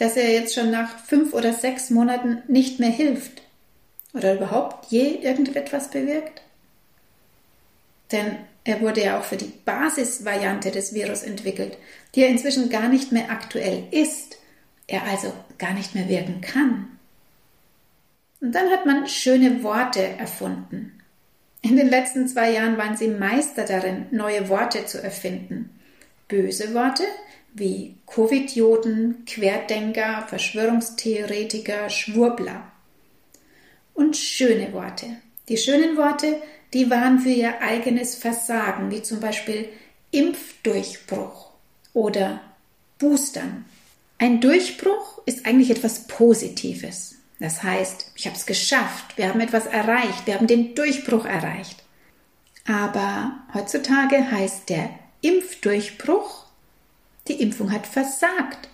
Dass 0.00 0.16
er 0.16 0.32
jetzt 0.32 0.54
schon 0.54 0.70
nach 0.70 0.98
fünf 0.98 1.34
oder 1.34 1.52
sechs 1.52 1.90
Monaten 1.90 2.42
nicht 2.48 2.80
mehr 2.80 2.88
hilft. 2.88 3.42
Oder 4.14 4.34
überhaupt 4.34 4.90
je 4.90 5.16
irgendetwas 5.16 5.90
bewirkt. 5.90 6.40
Denn 8.10 8.36
er 8.64 8.80
wurde 8.80 9.04
ja 9.04 9.20
auch 9.20 9.24
für 9.24 9.36
die 9.36 9.52
Basisvariante 9.64 10.70
des 10.70 10.94
Virus 10.94 11.22
entwickelt, 11.22 11.76
die 12.14 12.22
ja 12.22 12.28
inzwischen 12.28 12.70
gar 12.70 12.88
nicht 12.88 13.12
mehr 13.12 13.30
aktuell 13.30 13.84
ist, 13.90 14.38
er 14.86 15.04
also 15.04 15.34
gar 15.58 15.74
nicht 15.74 15.94
mehr 15.94 16.08
wirken 16.08 16.40
kann. 16.40 16.98
Und 18.40 18.52
dann 18.52 18.70
hat 18.70 18.86
man 18.86 19.06
schöne 19.06 19.62
Worte 19.62 20.02
erfunden. 20.02 20.98
In 21.60 21.76
den 21.76 21.90
letzten 21.90 22.26
zwei 22.26 22.52
Jahren 22.52 22.78
waren 22.78 22.96
sie 22.96 23.08
Meister 23.08 23.66
darin, 23.66 24.06
neue 24.12 24.48
Worte 24.48 24.86
zu 24.86 25.02
erfinden. 25.02 25.78
Böse 26.26 26.72
Worte 26.72 27.04
wie 27.54 27.96
Covidioten, 28.06 29.24
Querdenker, 29.26 30.26
Verschwörungstheoretiker, 30.28 31.90
Schwurbler. 31.90 32.70
Und 33.94 34.16
schöne 34.16 34.72
Worte. 34.72 35.06
Die 35.48 35.56
schönen 35.56 35.96
Worte, 35.96 36.40
die 36.72 36.90
waren 36.90 37.18
für 37.18 37.30
ihr 37.30 37.60
eigenes 37.60 38.14
Versagen, 38.14 38.90
wie 38.90 39.02
zum 39.02 39.20
Beispiel 39.20 39.68
Impfdurchbruch 40.12 41.50
oder 41.92 42.40
Boostern. 42.98 43.64
Ein 44.18 44.40
Durchbruch 44.40 45.22
ist 45.26 45.46
eigentlich 45.46 45.70
etwas 45.70 46.06
Positives. 46.06 47.16
Das 47.38 47.62
heißt, 47.62 48.12
ich 48.14 48.26
habe 48.26 48.36
es 48.36 48.44
geschafft, 48.44 49.16
wir 49.16 49.28
haben 49.28 49.40
etwas 49.40 49.66
erreicht, 49.66 50.26
wir 50.26 50.34
haben 50.34 50.46
den 50.46 50.74
Durchbruch 50.74 51.24
erreicht. 51.24 51.82
Aber 52.66 53.32
heutzutage 53.54 54.30
heißt 54.30 54.68
der 54.68 54.90
Impfdurchbruch, 55.22 56.44
die 57.28 57.40
Impfung 57.40 57.72
hat 57.72 57.86
versagt. 57.86 58.68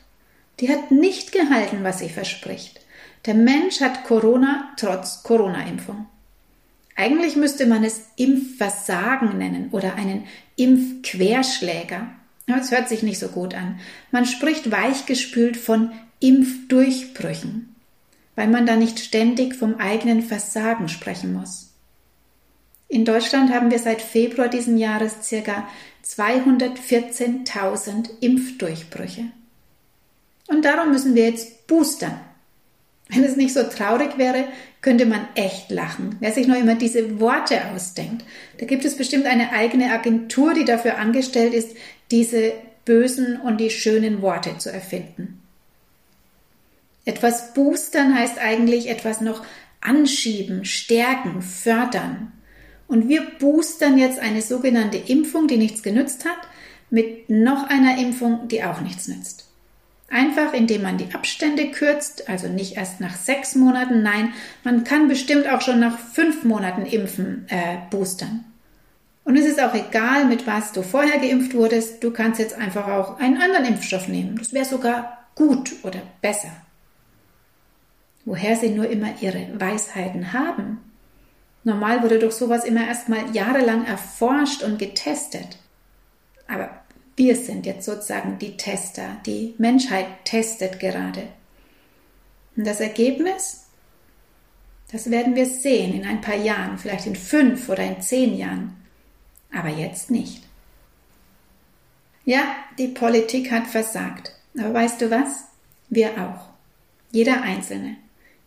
Die 0.61 0.69
hat 0.69 0.91
nicht 0.91 1.33
gehalten, 1.33 1.83
was 1.83 1.99
sie 1.99 2.09
verspricht. 2.09 2.81
Der 3.26 3.35
Mensch 3.35 3.81
hat 3.81 4.05
Corona 4.05 4.73
trotz 4.76 5.23
Corona-Impfung. 5.23 6.07
Eigentlich 6.95 7.37
müsste 7.37 7.67
man 7.67 7.85
es 7.85 8.07
Impfversagen 8.17 9.37
nennen 9.37 9.69
oder 9.73 9.97
einen 9.97 10.25
Impfquerschläger. 10.57 12.09
Aber 12.49 12.61
es 12.61 12.71
hört 12.71 12.88
sich 12.88 13.03
nicht 13.03 13.19
so 13.19 13.29
gut 13.29 13.55
an. 13.55 13.81
Man 14.12 14.25
spricht 14.25 14.71
weichgespült 14.71 15.57
von 15.57 15.91
Impfdurchbrüchen, 16.21 17.75
weil 18.35 18.49
man 18.49 18.65
da 18.65 18.76
nicht 18.76 19.00
ständig 19.00 19.55
vom 19.55 19.75
eigenen 19.76 20.23
Versagen 20.23 20.88
sprechen 20.88 21.35
muss. 21.35 21.75
In 22.88 23.05
Deutschland 23.05 23.52
haben 23.52 23.71
wir 23.71 23.78
seit 23.78 24.00
Februar 24.00 24.49
diesen 24.49 24.78
Jahres 24.78 25.16
circa 25.23 25.69
214.000 26.05 28.09
Impfdurchbrüche. 28.21 29.26
Und 30.49 30.64
darum 30.64 30.93
müssen 30.93 31.14
wir 31.14 31.25
jetzt 31.25 31.66
boostern. 31.66 32.19
Wenn 33.09 33.25
es 33.25 33.37
nicht 33.37 33.55
so 33.55 33.62
traurig 33.64 34.19
wäre, 34.19 34.45
könnte 34.81 35.07
man 35.07 35.26
echt 35.35 35.71
lachen. 35.71 36.16
Wer 36.21 36.32
sich 36.32 36.47
noch 36.47 36.56
immer 36.56 36.75
diese 36.75 37.21
Worte 37.21 37.71
ausdenkt. 37.73 38.25
Da 38.58 38.67
gibt 38.67 38.84
es 38.84 38.97
bestimmt 38.97 39.26
eine 39.26 39.52
eigene 39.52 39.93
Agentur, 39.93 40.54
die 40.54 40.65
dafür 40.65 40.99
angestellt 40.99 41.54
ist, 41.54 41.76
diese 42.10 42.52
bösen 42.84 43.41
und 43.41 43.58
die 43.58 43.71
schönen 43.71 44.23
Worte 44.23 44.58
zu 44.58 44.73
erfinden. 44.73 45.41
Etwas 47.04 47.54
boostern 47.54 48.19
heißt 48.19 48.39
eigentlich 48.39 48.89
etwas 48.89 49.21
noch 49.21 49.45
anschieben, 49.80 50.65
stärken, 50.65 51.43
fördern. 51.43 52.32
Und 52.88 53.08
wir 53.08 53.26
boostern 53.38 53.99
jetzt 53.99 54.18
eine 54.18 54.42
sogenannte 54.42 54.99
Impfung, 54.99 55.49
die 55.49 55.56
nichts 55.56 55.82
genützt 55.82 56.25
hat, 56.25 56.38
mit 56.90 57.28
noch 57.28 57.68
einer 57.68 57.99
Impfung, 57.99 58.49
die 58.49 58.62
auch 58.62 58.80
nichts 58.80 59.08
nützt. 59.08 59.46
Einfach 60.08 60.52
indem 60.52 60.82
man 60.82 60.99
die 60.99 61.12
Abstände 61.12 61.70
kürzt, 61.72 62.28
also 62.28 62.46
nicht 62.46 62.76
erst 62.76 63.00
nach 63.00 63.16
sechs 63.16 63.56
Monaten, 63.56 64.02
nein, 64.02 64.32
man 64.62 64.84
kann 64.84 65.08
bestimmt 65.08 65.49
auch 65.49 65.60
schon 65.60 65.80
nach 65.80 65.99
fünf 65.99 66.44
Monaten 66.44 66.86
impfen, 66.86 67.46
äh, 67.49 67.78
boostern. 67.90 68.44
Und 69.25 69.36
es 69.36 69.44
ist 69.44 69.60
auch 69.60 69.75
egal, 69.75 70.26
mit 70.26 70.46
was 70.46 70.70
du 70.70 70.82
vorher 70.82 71.18
geimpft 71.18 71.54
wurdest, 71.54 72.04
du 72.04 72.12
kannst 72.12 72.38
jetzt 72.38 72.54
einfach 72.54 72.86
auch 72.86 73.18
einen 73.18 73.42
anderen 73.42 73.64
Impfstoff 73.64 74.06
nehmen. 74.06 74.38
Das 74.38 74.52
wäre 74.52 74.64
sogar 74.64 75.26
gut 75.34 75.72
oder 75.82 76.00
besser. 76.20 76.50
Woher 78.25 78.54
sie 78.54 78.68
nur 78.68 78.88
immer 78.88 79.08
ihre 79.20 79.49
Weisheiten 79.58 80.32
haben. 80.32 80.78
Normal 81.67 82.05
wurde 82.05 82.21
doch 82.21 82.31
sowas 82.31 82.65
immer 82.65 82.87
erstmal 82.87 83.35
jahrelang 83.35 83.87
erforscht 83.87 84.63
und 84.63 84.79
getestet. 84.79 85.59
Aber 86.47 86.71
wir 87.17 87.35
sind 87.35 87.67
jetzt 87.67 87.85
sozusagen 87.85 88.39
die 88.39 88.57
Tester. 88.57 89.17
Die 89.26 89.57
Menschheit 89.59 90.07
testet 90.23 90.79
gerade. 90.79 91.25
Und 92.57 92.69
das 92.69 92.79
Ergebnis? 92.79 93.65
Das 94.93 95.11
werden 95.11 95.35
wir 95.35 95.47
sehen 95.47 95.93
in 95.93 96.07
ein 96.07 96.21
paar 96.21 96.37
Jahren, 96.37 96.79
vielleicht 96.79 97.07
in 97.07 97.17
fünf 97.17 97.69
oder 97.69 97.83
in 97.83 98.00
zehn 98.00 98.39
Jahren. 98.39 98.76
Aber 99.52 99.71
jetzt 99.71 100.09
nicht. 100.09 100.45
Ja, 102.25 102.45
die 102.79 102.89
Politik 102.89 103.50
hat 103.50 103.67
versagt. 103.67 104.31
Aber 104.57 104.73
weißt 104.73 105.00
du 105.00 105.11
was? 105.11 105.47
Wir 105.89 106.11
auch. 106.13 106.49
Jeder 107.11 107.43
Einzelne. 107.43 107.97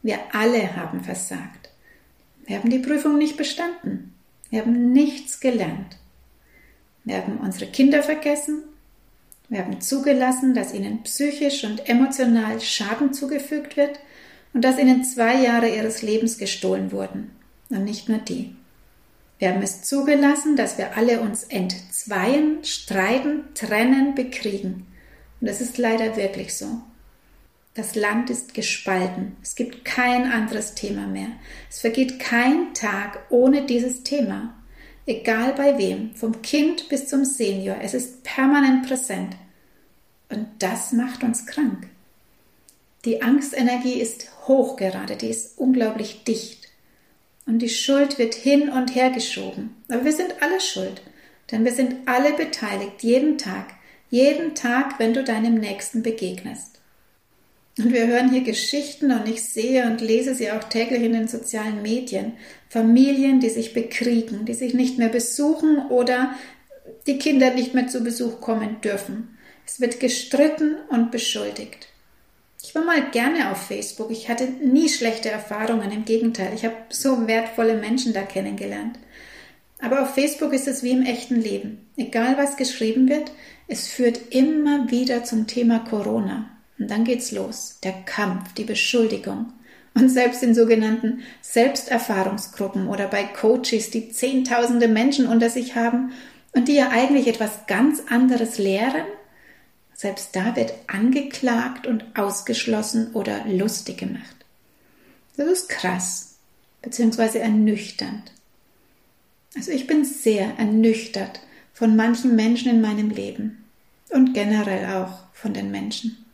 Wir 0.04 0.20
alle 0.32 0.78
haben 0.78 1.04
versagt. 1.04 1.70
Wir 2.50 2.58
haben 2.58 2.72
die 2.72 2.80
Prüfung 2.80 3.20
nicht 3.20 3.38
bestanden. 3.38 4.16
Wir 4.50 4.62
haben 4.62 4.92
nichts 4.92 5.40
gelernt. 5.40 6.00
Wir 7.04 7.18
haben 7.18 7.38
unsere 7.38 7.70
Kinder 7.70 8.02
vergessen. 8.02 8.64
Wir 9.50 9.60
haben 9.60 9.80
zugelassen, 9.82 10.56
dass 10.56 10.74
ihnen 10.74 11.04
psychisch 11.04 11.64
und 11.64 11.88
emotional 11.88 12.60
Schaden 12.60 13.14
zugefügt 13.14 13.78
wird 13.78 14.00
und 14.52 14.64
dass 14.64 14.80
ihnen 14.80 15.04
zwei 15.04 15.44
Jahre 15.44 15.70
ihres 15.70 16.02
Lebens 16.02 16.40
gestohlen 16.40 16.92
wurden. 16.92 17.30
Und 17.70 17.84
nicht 17.84 18.10
nur 18.10 18.18
die. 18.18 18.56
Wir 19.38 19.54
haben 19.54 19.62
es 19.62 19.84
zugelassen, 19.84 20.56
dass 20.56 20.80
wir 20.80 20.98
alle 20.98 21.22
uns 21.22 21.44
entzweien, 21.44 22.64
streiten, 22.64 23.44
trennen, 23.54 24.16
bekriegen. 24.16 24.88
Und 25.40 25.48
das 25.48 25.62
ist 25.62 25.78
leider 25.78 26.18
wirklich 26.18 26.58
so. 26.58 26.82
Das 27.76 27.96
Land 27.96 28.30
ist 28.30 28.54
gespalten. 28.54 29.38
Es 29.42 29.56
gibt 29.56 29.86
kein 29.86 30.32
anderes 30.32 30.74
Thema 30.74 31.08
mehr. 31.08 31.30
Es 31.70 31.80
vergeht 31.80 32.20
kein 32.20 32.74
Tag 32.74 33.26
ohne 33.30 33.66
dieses 33.66 34.04
Thema. 34.04 34.56
Egal 35.06 35.54
bei 35.54 35.78
wem, 35.78 36.14
vom 36.16 36.42
Kind 36.42 36.90
bis 36.90 37.08
zum 37.08 37.26
Senior, 37.26 37.78
es 37.82 37.94
ist 37.94 38.24
permanent 38.24 38.88
präsent. 38.88 39.36
Und 40.30 40.48
das 40.60 40.94
macht 40.94 41.24
uns 41.24 41.46
krank. 41.46 41.88
Die 43.06 43.22
Angstenergie 43.22 44.00
ist 44.00 44.30
hoch 44.48 44.76
gerade, 44.76 45.16
die 45.16 45.30
ist 45.30 45.58
unglaublich 45.58 46.24
dicht. 46.26 46.68
Und 47.46 47.60
die 47.60 47.70
Schuld 47.70 48.20
wird 48.20 48.36
hin 48.36 48.70
und 48.70 48.94
her 48.94 49.10
geschoben. 49.10 49.76
Aber 49.90 50.06
wir 50.06 50.12
sind 50.12 50.42
alle 50.42 50.60
schuld, 50.60 51.02
denn 51.52 51.66
wir 51.66 51.72
sind 51.72 52.08
alle 52.08 52.34
beteiligt, 52.34 53.02
jeden 53.02 53.38
Tag, 53.38 53.74
jeden 54.10 54.54
Tag, 54.54 55.00
wenn 55.00 55.14
du 55.14 55.24
deinem 55.24 55.56
Nächsten 55.56 56.04
begegnest. 56.04 56.79
Und 57.80 57.94
wir 57.94 58.08
hören 58.08 58.30
hier 58.30 58.42
Geschichten 58.42 59.10
und 59.12 59.28
ich 59.30 59.42
sehe 59.42 59.86
und 59.86 60.02
lese 60.02 60.36
sie 60.36 60.52
auch 60.52 60.65
täglich 60.65 61.02
in 61.02 61.13
den 61.13 61.30
sozialen 61.30 61.82
Medien. 61.82 62.34
Familien, 62.68 63.39
die 63.39 63.50
sich 63.50 63.74
bekriegen, 63.74 64.46
die 64.46 64.54
sich 64.54 64.74
nicht 64.74 64.98
mehr 64.98 65.08
besuchen 65.08 65.88
oder 65.88 66.36
die 67.08 67.18
Kinder 67.18 67.54
nicht 67.54 67.74
mehr 67.74 67.88
zu 67.88 68.04
Besuch 68.04 68.42
kommen 68.42 68.82
dürfen. 68.82 69.38
Es 69.65 69.80
wird 69.80 70.02
gestritten 70.02 70.76
und 70.89 71.10
beschuldigt. 71.10 71.88
Ich 72.62 72.76
war 72.76 72.84
mal 72.84 73.10
gerne 73.12 73.50
auf 73.50 73.68
Facebook. 73.68 74.12
Ich 74.12 74.28
hatte 74.28 74.46
nie 74.46 74.89
schlechte 74.89 75.30
Erfahrungen. 75.30 75.92
Im 75.92 76.04
Gegenteil, 76.04 76.52
ich 76.54 76.65
habe 76.65 76.76
so 76.89 77.28
wertvolle 77.28 77.76
Menschen 77.76 78.12
da 78.12 78.24
kennengelernt. 78.24 79.00
Aber 79.82 80.02
auf 80.02 80.15
Facebook 80.15 80.52
ist 80.52 80.68
es 80.68 80.84
wie 80.84 80.92
im 80.92 81.04
echten 81.04 81.42
Leben. 81.42 81.88
Egal 81.96 82.38
was 82.38 82.58
geschrieben 82.58 83.08
wird, 83.08 83.32
es 83.70 83.88
führt 83.88 84.20
immer 84.32 84.92
wieder 84.92 85.24
zum 85.24 85.48
Thema 85.48 85.80
Corona. 85.80 86.50
Und 86.80 86.89
dann 86.89 87.04
geht's 87.04 87.32
los. 87.32 87.78
Der 87.84 87.92
Kampf, 87.92 88.54
die 88.54 88.63
Beschuldigung. 88.63 89.54
Und 89.94 90.10
selbst 90.10 90.42
in 90.44 90.56
sogenannten 90.56 91.22
Selbsterfahrungsgruppen 91.42 92.88
oder 92.88 93.08
bei 93.08 93.24
Coaches, 93.24 93.89
die 93.92 94.12
zehntausende 94.12 94.88
Menschen 94.88 95.28
unter 95.28 95.50
sich 95.50 95.76
haben 95.76 96.13
und 96.54 96.68
die 96.68 96.76
ja 96.76 96.89
eigentlich 96.89 97.28
etwas 97.28 97.68
ganz 97.68 98.02
anderes 98.10 98.58
lehren, 98.58 99.06
selbst 99.94 100.34
da 100.36 100.56
wird 100.56 100.74
angeklagt 100.88 101.86
und 101.86 102.06
ausgeschlossen 102.18 103.12
oder 103.13 103.44
lustig 103.46 103.98
gemacht. 103.98 104.36
Das 105.36 105.48
ist 105.48 105.68
krass, 105.68 106.36
beziehungsweise 106.82 107.39
ernüchternd. 107.39 108.32
Also 109.56 109.72
ich 109.72 109.88
bin 109.88 110.06
sehr 110.06 110.54
ernüchtert 110.58 111.42
von 111.74 111.98
manchen 111.98 112.36
Menschen 112.36 112.72
in 112.72 112.82
meinem 112.82 113.10
Leben 113.10 113.65
und 114.10 114.34
generell 114.34 114.86
auch 114.96 115.20
von 115.34 115.54
den 115.54 115.72
Menschen. 115.72 116.26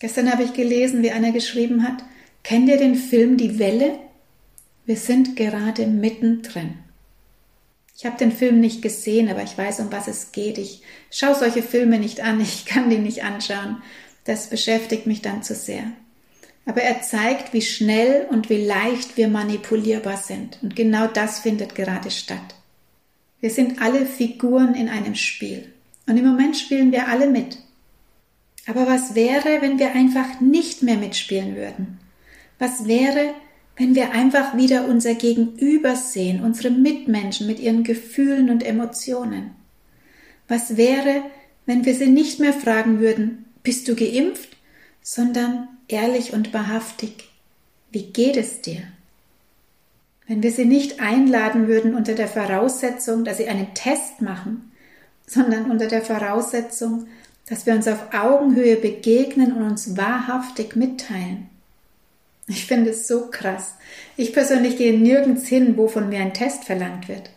Gestern 0.00 0.30
habe 0.30 0.42
ich 0.42 0.52
gelesen, 0.52 1.02
wie 1.02 1.10
einer 1.10 1.32
geschrieben 1.32 1.82
hat, 1.82 2.04
kennt 2.42 2.68
ihr 2.68 2.76
den 2.76 2.96
Film 2.96 3.36
Die 3.36 3.58
Welle? 3.58 3.98
Wir 4.86 4.96
sind 4.96 5.36
gerade 5.36 5.86
mittendrin. 5.86 6.74
Ich 7.96 8.04
habe 8.04 8.18
den 8.18 8.32
Film 8.32 8.60
nicht 8.60 8.82
gesehen, 8.82 9.28
aber 9.28 9.42
ich 9.42 9.56
weiß, 9.56 9.80
um 9.80 9.92
was 9.92 10.08
es 10.08 10.32
geht. 10.32 10.58
Ich 10.58 10.82
schaue 11.10 11.36
solche 11.36 11.62
Filme 11.62 11.98
nicht 11.98 12.20
an, 12.20 12.40
ich 12.40 12.66
kann 12.66 12.90
die 12.90 12.98
nicht 12.98 13.22
anschauen. 13.22 13.82
Das 14.24 14.48
beschäftigt 14.48 15.06
mich 15.06 15.22
dann 15.22 15.42
zu 15.42 15.54
sehr. 15.54 15.84
Aber 16.66 16.82
er 16.82 17.02
zeigt, 17.02 17.52
wie 17.52 17.62
schnell 17.62 18.26
und 18.30 18.48
wie 18.48 18.64
leicht 18.64 19.16
wir 19.16 19.28
manipulierbar 19.28 20.16
sind. 20.16 20.58
Und 20.62 20.74
genau 20.74 21.06
das 21.06 21.40
findet 21.40 21.74
gerade 21.74 22.10
statt. 22.10 22.54
Wir 23.40 23.50
sind 23.50 23.82
alle 23.82 24.06
Figuren 24.06 24.74
in 24.74 24.88
einem 24.88 25.14
Spiel. 25.14 25.70
Und 26.06 26.16
im 26.16 26.26
Moment 26.26 26.56
spielen 26.56 26.92
wir 26.92 27.08
alle 27.08 27.28
mit. 27.28 27.58
Aber 28.66 28.86
was 28.86 29.14
wäre, 29.14 29.60
wenn 29.60 29.78
wir 29.78 29.92
einfach 29.92 30.40
nicht 30.40 30.82
mehr 30.82 30.96
mitspielen 30.96 31.56
würden? 31.56 31.98
Was 32.58 32.86
wäre, 32.86 33.34
wenn 33.76 33.94
wir 33.94 34.12
einfach 34.12 34.56
wieder 34.56 34.86
unser 34.88 35.14
Gegenüber 35.14 35.96
sehen, 35.96 36.42
unsere 36.42 36.70
Mitmenschen 36.70 37.46
mit 37.46 37.60
ihren 37.60 37.84
Gefühlen 37.84 38.48
und 38.48 38.64
Emotionen? 38.64 39.50
Was 40.48 40.76
wäre, 40.76 41.22
wenn 41.66 41.84
wir 41.84 41.94
sie 41.94 42.06
nicht 42.06 42.40
mehr 42.40 42.52
fragen 42.52 43.00
würden, 43.00 43.46
bist 43.62 43.88
du 43.88 43.94
geimpft, 43.96 44.56
sondern 45.02 45.68
ehrlich 45.88 46.32
und 46.32 46.54
wahrhaftig, 46.54 47.28
wie 47.90 48.04
geht 48.04 48.36
es 48.36 48.60
dir? 48.60 48.82
Wenn 50.26 50.42
wir 50.42 50.52
sie 50.52 50.64
nicht 50.64 51.00
einladen 51.00 51.68
würden 51.68 51.94
unter 51.94 52.14
der 52.14 52.28
Voraussetzung, 52.28 53.24
dass 53.24 53.36
sie 53.36 53.48
einen 53.48 53.74
Test 53.74 54.22
machen, 54.22 54.72
sondern 55.26 55.70
unter 55.70 55.86
der 55.86 56.02
Voraussetzung, 56.02 57.06
dass 57.46 57.66
wir 57.66 57.74
uns 57.74 57.88
auf 57.88 58.14
Augenhöhe 58.14 58.76
begegnen 58.76 59.52
und 59.52 59.62
uns 59.62 59.96
wahrhaftig 59.96 60.76
mitteilen. 60.76 61.48
Ich 62.46 62.66
finde 62.66 62.90
es 62.90 63.06
so 63.06 63.30
krass. 63.30 63.74
Ich 64.16 64.32
persönlich 64.32 64.76
gehe 64.76 64.98
nirgends 64.98 65.46
hin, 65.46 65.76
wo 65.76 65.88
von 65.88 66.08
mir 66.08 66.20
ein 66.20 66.34
Test 66.34 66.64
verlangt 66.64 67.08
wird. 67.08 67.30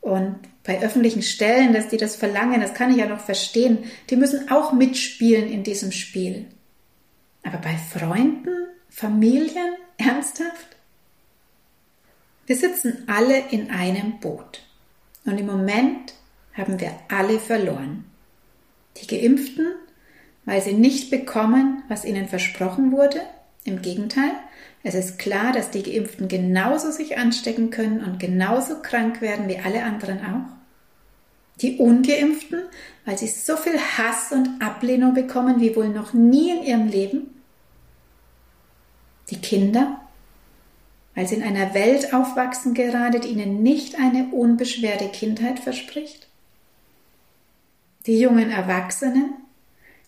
Und 0.00 0.36
bei 0.64 0.82
öffentlichen 0.82 1.22
Stellen, 1.22 1.72
dass 1.72 1.88
die 1.88 1.96
das 1.96 2.16
verlangen, 2.16 2.60
das 2.60 2.74
kann 2.74 2.90
ich 2.90 2.98
ja 2.98 3.06
noch 3.06 3.20
verstehen. 3.20 3.78
Die 4.08 4.16
müssen 4.16 4.50
auch 4.50 4.72
mitspielen 4.72 5.50
in 5.50 5.62
diesem 5.62 5.92
Spiel. 5.92 6.46
Aber 7.42 7.58
bei 7.58 7.76
Freunden, 7.76 8.68
Familien, 8.88 9.74
ernsthaft? 9.98 10.76
Wir 12.46 12.56
sitzen 12.56 13.04
alle 13.06 13.38
in 13.50 13.70
einem 13.70 14.18
Boot. 14.20 14.62
Und 15.24 15.38
im 15.38 15.46
Moment 15.46 16.14
haben 16.54 16.80
wir 16.80 16.92
alle 17.08 17.38
verloren. 17.38 18.04
Die 19.00 19.06
Geimpften, 19.06 19.66
weil 20.44 20.62
sie 20.62 20.72
nicht 20.72 21.10
bekommen, 21.10 21.82
was 21.88 22.04
ihnen 22.04 22.28
versprochen 22.28 22.92
wurde. 22.92 23.20
Im 23.64 23.82
Gegenteil, 23.82 24.30
es 24.82 24.94
ist 24.94 25.18
klar, 25.18 25.52
dass 25.52 25.70
die 25.70 25.82
Geimpften 25.82 26.28
genauso 26.28 26.90
sich 26.90 27.18
anstecken 27.18 27.70
können 27.70 28.04
und 28.04 28.20
genauso 28.20 28.80
krank 28.80 29.20
werden 29.20 29.48
wie 29.48 29.58
alle 29.58 29.82
anderen 29.82 30.20
auch. 30.20 30.56
Die 31.60 31.78
Ungeimpften, 31.78 32.62
weil 33.04 33.18
sie 33.18 33.26
so 33.26 33.56
viel 33.56 33.78
Hass 33.78 34.30
und 34.30 34.62
Ablehnung 34.62 35.14
bekommen 35.14 35.60
wie 35.60 35.74
wohl 35.74 35.88
noch 35.88 36.12
nie 36.12 36.50
in 36.50 36.62
ihrem 36.62 36.88
Leben. 36.88 37.42
Die 39.30 39.40
Kinder, 39.40 40.00
weil 41.16 41.26
sie 41.26 41.34
in 41.34 41.42
einer 41.42 41.74
Welt 41.74 42.14
aufwachsen 42.14 42.74
gerade, 42.74 43.18
die 43.18 43.28
ihnen 43.28 43.62
nicht 43.62 43.98
eine 43.98 44.28
unbeschwerte 44.32 45.08
Kindheit 45.08 45.58
verspricht. 45.58 46.25
Die 48.06 48.20
jungen 48.20 48.50
Erwachsenen, 48.50 49.34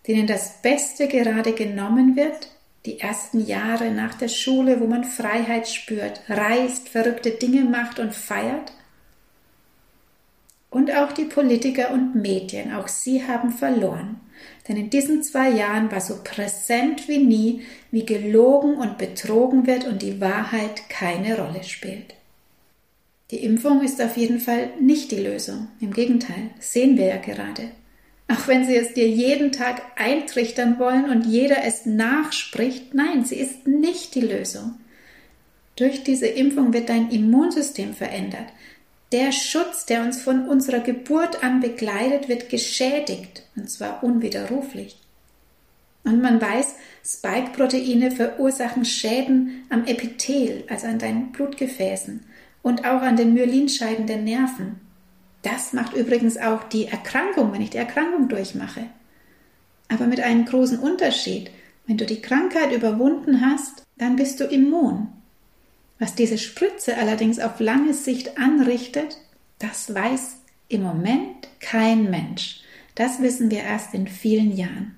denen 0.07 0.27
das 0.27 0.63
Beste 0.63 1.09
gerade 1.09 1.53
genommen 1.53 2.15
wird, 2.17 2.49
die 2.87 3.01
ersten 3.01 3.45
Jahre 3.45 3.91
nach 3.91 4.15
der 4.15 4.29
Schule, 4.29 4.81
wo 4.81 4.87
man 4.87 5.05
Freiheit 5.05 5.69
spürt, 5.69 6.23
reist, 6.29 6.89
verrückte 6.89 7.33
Dinge 7.33 7.65
macht 7.65 7.99
und 7.99 8.15
feiert. 8.15 8.73
Und 10.71 10.95
auch 10.95 11.13
die 11.13 11.25
Politiker 11.25 11.91
und 11.91 12.15
Medien, 12.15 12.73
auch 12.73 12.89
sie 12.89 13.27
haben 13.27 13.51
verloren. 13.51 14.21
Denn 14.69 14.77
in 14.77 14.91
diesen 14.91 15.25
zwei 15.25 15.51
Jahren 15.51 15.91
war 15.91 16.01
so 16.01 16.21
präsent 16.23 17.09
wie 17.09 17.19
nie, 17.19 17.63
wie 17.91 18.07
gelogen 18.07 18.77
und 18.77 18.99
betrogen 18.99 19.67
wird 19.67 19.87
und 19.87 20.03
die 20.03 20.21
Wahrheit 20.21 20.89
keine 20.89 21.37
Rolle 21.37 21.65
spielt. 21.65 22.15
Die 23.31 23.43
Impfung 23.45 23.83
ist 23.83 24.01
auf 24.01 24.17
jeden 24.17 24.41
Fall 24.41 24.71
nicht 24.81 25.11
die 25.11 25.21
Lösung. 25.21 25.69
Im 25.81 25.93
Gegenteil, 25.93 26.51
sehen 26.61 26.97
wir 26.97 27.07
ja 27.07 27.17
gerade. 27.17 27.71
Auch 28.29 28.47
wenn 28.47 28.67
sie 28.67 28.77
es 28.77 28.93
dir 28.93 29.09
jeden 29.09 29.53
Tag 29.53 29.83
eintrichtern 29.97 30.79
wollen 30.79 31.09
und 31.09 31.27
jeder 31.27 31.65
es 31.65 31.87
nachspricht, 31.87 32.93
nein, 32.93 33.25
sie 33.25 33.37
ist 33.37 33.67
nicht 33.67 34.15
die 34.15 34.21
Lösung. 34.21 34.75
Durch 35.77 36.05
diese 36.05 36.27
Impfung 36.27 36.73
wird 36.75 36.91
dein 36.91 37.11
Immunsystem 37.11 37.95
verändert. 37.95 38.47
Der 39.13 39.33
Schutz, 39.33 39.87
der 39.87 40.03
uns 40.03 40.21
von 40.21 40.47
unserer 40.47 40.81
Geburt 40.81 41.43
an 41.43 41.61
begleitet, 41.61 42.29
wird 42.29 42.51
geschädigt, 42.51 43.45
und 43.57 43.71
zwar 43.71 44.05
unwiderruflich. 44.05 44.99
Und 46.05 46.21
man 46.21 46.41
weiß, 46.41 46.75
Spike-Proteine 47.05 48.11
verursachen 48.11 48.85
Schäden 48.85 49.65
am 49.71 49.87
Epithel, 49.87 50.65
also 50.69 50.87
an 50.87 50.99
deinen 50.99 51.33
Blutgefäßen, 51.33 52.25
und 52.63 52.85
auch 52.85 53.01
an 53.01 53.17
den 53.17 53.33
Myelinscheiden 53.33 54.07
der 54.07 54.19
Nerven. 54.19 54.88
Das 55.51 55.73
macht 55.73 55.95
übrigens 55.95 56.37
auch 56.37 56.65
die 56.65 56.87
Erkrankung, 56.87 57.53
wenn 57.53 57.63
ich 57.63 57.71
die 57.71 57.79
Erkrankung 57.79 58.29
durchmache. 58.29 58.85
Aber 59.89 60.07
mit 60.07 60.21
einem 60.21 60.45
großen 60.45 60.79
Unterschied. 60.79 61.51
Wenn 61.87 61.97
du 61.97 62.05
die 62.05 62.21
Krankheit 62.21 62.73
überwunden 62.73 63.41
hast, 63.41 63.83
dann 63.97 64.17
bist 64.17 64.41
du 64.41 64.45
immun. 64.45 65.09
Was 65.99 66.15
diese 66.15 66.37
Spritze 66.37 66.99
allerdings 66.99 67.41
auf 67.41 67.61
lange 67.61 67.95
Sicht 67.95 68.37
anrichtet, 68.37 69.19
das 69.59 69.95
weiß 69.95 70.37
im 70.69 70.83
Moment 70.83 71.49
kein 71.61 72.11
Mensch. 72.11 72.61
Das 72.95 73.23
wissen 73.23 73.51
wir 73.51 73.61
erst 73.61 73.95
in 73.95 74.07
vielen 74.07 74.55
Jahren. 74.55 74.97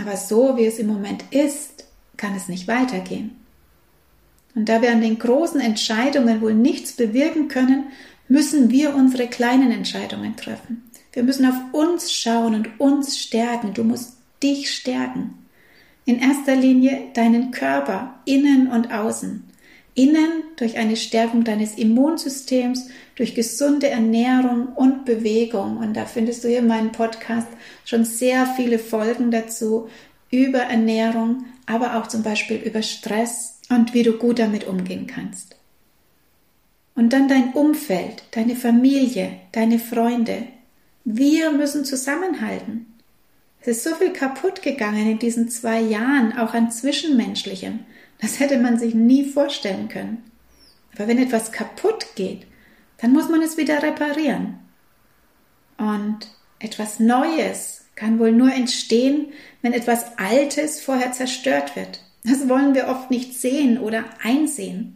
Aber 0.00 0.16
so 0.16 0.56
wie 0.56 0.66
es 0.66 0.80
im 0.80 0.88
Moment 0.88 1.24
ist, 1.30 1.86
kann 2.16 2.34
es 2.34 2.48
nicht 2.48 2.66
weitergehen. 2.66 3.36
Und 4.56 4.68
da 4.68 4.82
wir 4.82 4.90
an 4.90 5.02
den 5.02 5.18
großen 5.18 5.60
Entscheidungen 5.60 6.40
wohl 6.40 6.54
nichts 6.54 6.92
bewirken 6.92 7.46
können, 7.46 7.92
müssen 8.28 8.70
wir 8.70 8.94
unsere 8.94 9.28
kleinen 9.28 9.70
Entscheidungen 9.70 10.36
treffen. 10.36 10.90
Wir 11.12 11.22
müssen 11.22 11.46
auf 11.46 11.54
uns 11.72 12.12
schauen 12.12 12.54
und 12.54 12.80
uns 12.80 13.18
stärken. 13.18 13.72
Du 13.72 13.84
musst 13.84 14.16
dich 14.42 14.70
stärken. 14.70 15.34
In 16.04 16.20
erster 16.20 16.54
Linie 16.54 17.08
deinen 17.14 17.50
Körper, 17.50 18.20
innen 18.26 18.68
und 18.68 18.92
außen. 18.92 19.42
Innen 19.94 20.44
durch 20.56 20.76
eine 20.76 20.96
Stärkung 20.96 21.42
deines 21.42 21.78
Immunsystems, 21.78 22.88
durch 23.14 23.34
gesunde 23.34 23.88
Ernährung 23.88 24.68
und 24.74 25.06
Bewegung. 25.06 25.78
Und 25.78 25.94
da 25.94 26.04
findest 26.04 26.44
du 26.44 26.48
hier 26.48 26.58
in 26.58 26.66
meinem 26.66 26.92
Podcast 26.92 27.48
schon 27.86 28.04
sehr 28.04 28.46
viele 28.46 28.78
Folgen 28.78 29.30
dazu 29.30 29.88
über 30.30 30.58
Ernährung, 30.58 31.46
aber 31.64 31.96
auch 31.96 32.08
zum 32.08 32.22
Beispiel 32.22 32.58
über 32.58 32.82
Stress 32.82 33.60
und 33.70 33.94
wie 33.94 34.02
du 34.02 34.12
gut 34.12 34.38
damit 34.38 34.66
umgehen 34.66 35.06
kannst. 35.06 35.55
Und 36.96 37.12
dann 37.12 37.28
dein 37.28 37.52
Umfeld, 37.52 38.24
deine 38.32 38.56
Familie, 38.56 39.38
deine 39.52 39.78
Freunde. 39.78 40.48
Wir 41.04 41.52
müssen 41.52 41.84
zusammenhalten. 41.84 42.86
Es 43.60 43.68
ist 43.68 43.84
so 43.84 43.94
viel 43.94 44.12
kaputt 44.12 44.62
gegangen 44.62 45.08
in 45.10 45.18
diesen 45.18 45.50
zwei 45.50 45.80
Jahren, 45.80 46.36
auch 46.38 46.54
an 46.54 46.70
Zwischenmenschlichem. 46.70 47.80
Das 48.20 48.40
hätte 48.40 48.58
man 48.58 48.78
sich 48.78 48.94
nie 48.94 49.24
vorstellen 49.28 49.88
können. 49.88 50.24
Aber 50.94 51.06
wenn 51.06 51.18
etwas 51.18 51.52
kaputt 51.52 52.06
geht, 52.16 52.46
dann 52.98 53.12
muss 53.12 53.28
man 53.28 53.42
es 53.42 53.56
wieder 53.56 53.82
reparieren. 53.82 54.58
Und 55.76 56.20
etwas 56.58 56.98
Neues 56.98 57.84
kann 57.94 58.18
wohl 58.18 58.32
nur 58.32 58.52
entstehen, 58.52 59.32
wenn 59.60 59.74
etwas 59.74 60.16
Altes 60.16 60.80
vorher 60.80 61.12
zerstört 61.12 61.76
wird. 61.76 62.00
Das 62.24 62.48
wollen 62.48 62.74
wir 62.74 62.88
oft 62.88 63.10
nicht 63.10 63.34
sehen 63.34 63.78
oder 63.78 64.04
einsehen. 64.22 64.95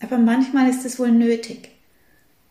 Aber 0.00 0.18
manchmal 0.18 0.68
ist 0.68 0.84
es 0.84 0.98
wohl 0.98 1.10
nötig. 1.10 1.70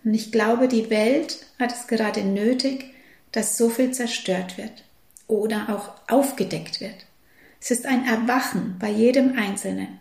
Und 0.04 0.14
ich 0.14 0.32
glaube, 0.32 0.68
die 0.68 0.90
Welt 0.90 1.46
hat 1.58 1.74
es 1.74 1.88
gerade 1.88 2.24
nötig, 2.24 2.94
dass 3.32 3.58
so 3.58 3.70
viel 3.70 3.92
zerstört 3.92 4.58
wird 4.58 4.84
oder 5.28 5.68
auch 5.70 6.12
aufgedeckt 6.12 6.82
wird. 6.82 7.06
Es 7.62 7.72
ist 7.72 7.86
ein 7.86 8.06
Erwachen 8.06 8.78
bei 8.80 8.90
jedem 8.90 9.38
Einzelnen. 9.38 10.00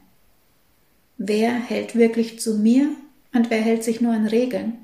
Wer 1.17 1.53
hält 1.53 1.97
wirklich 1.97 2.39
zu 2.39 2.59
mir 2.59 2.89
und 3.33 3.51
wer 3.51 3.61
hält 3.61 3.83
sich 3.83 4.01
nur 4.01 4.13
an 4.15 4.27
Regeln? 4.27 4.75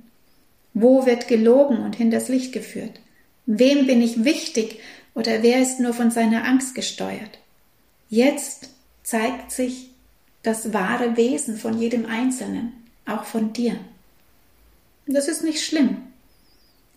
Wo 0.74 1.06
wird 1.06 1.28
gelogen 1.28 1.78
und 1.78 1.94
hinters 1.94 2.28
Licht 2.28 2.52
geführt? 2.52 3.00
Wem 3.46 3.86
bin 3.86 4.02
ich 4.02 4.24
wichtig 4.24 4.80
oder 5.14 5.42
wer 5.42 5.62
ist 5.62 5.78
nur 5.78 5.94
von 5.94 6.10
seiner 6.10 6.44
Angst 6.44 6.74
gesteuert? 6.74 7.38
Jetzt 8.08 8.70
zeigt 9.04 9.52
sich 9.52 9.90
das 10.44 10.72
wahre 10.72 11.16
Wesen 11.16 11.56
von 11.56 11.80
jedem 11.80 12.06
Einzelnen, 12.06 12.72
auch 13.06 13.24
von 13.24 13.52
dir. 13.52 13.76
Das 15.06 15.26
ist 15.26 15.42
nicht 15.42 15.64
schlimm. 15.64 15.96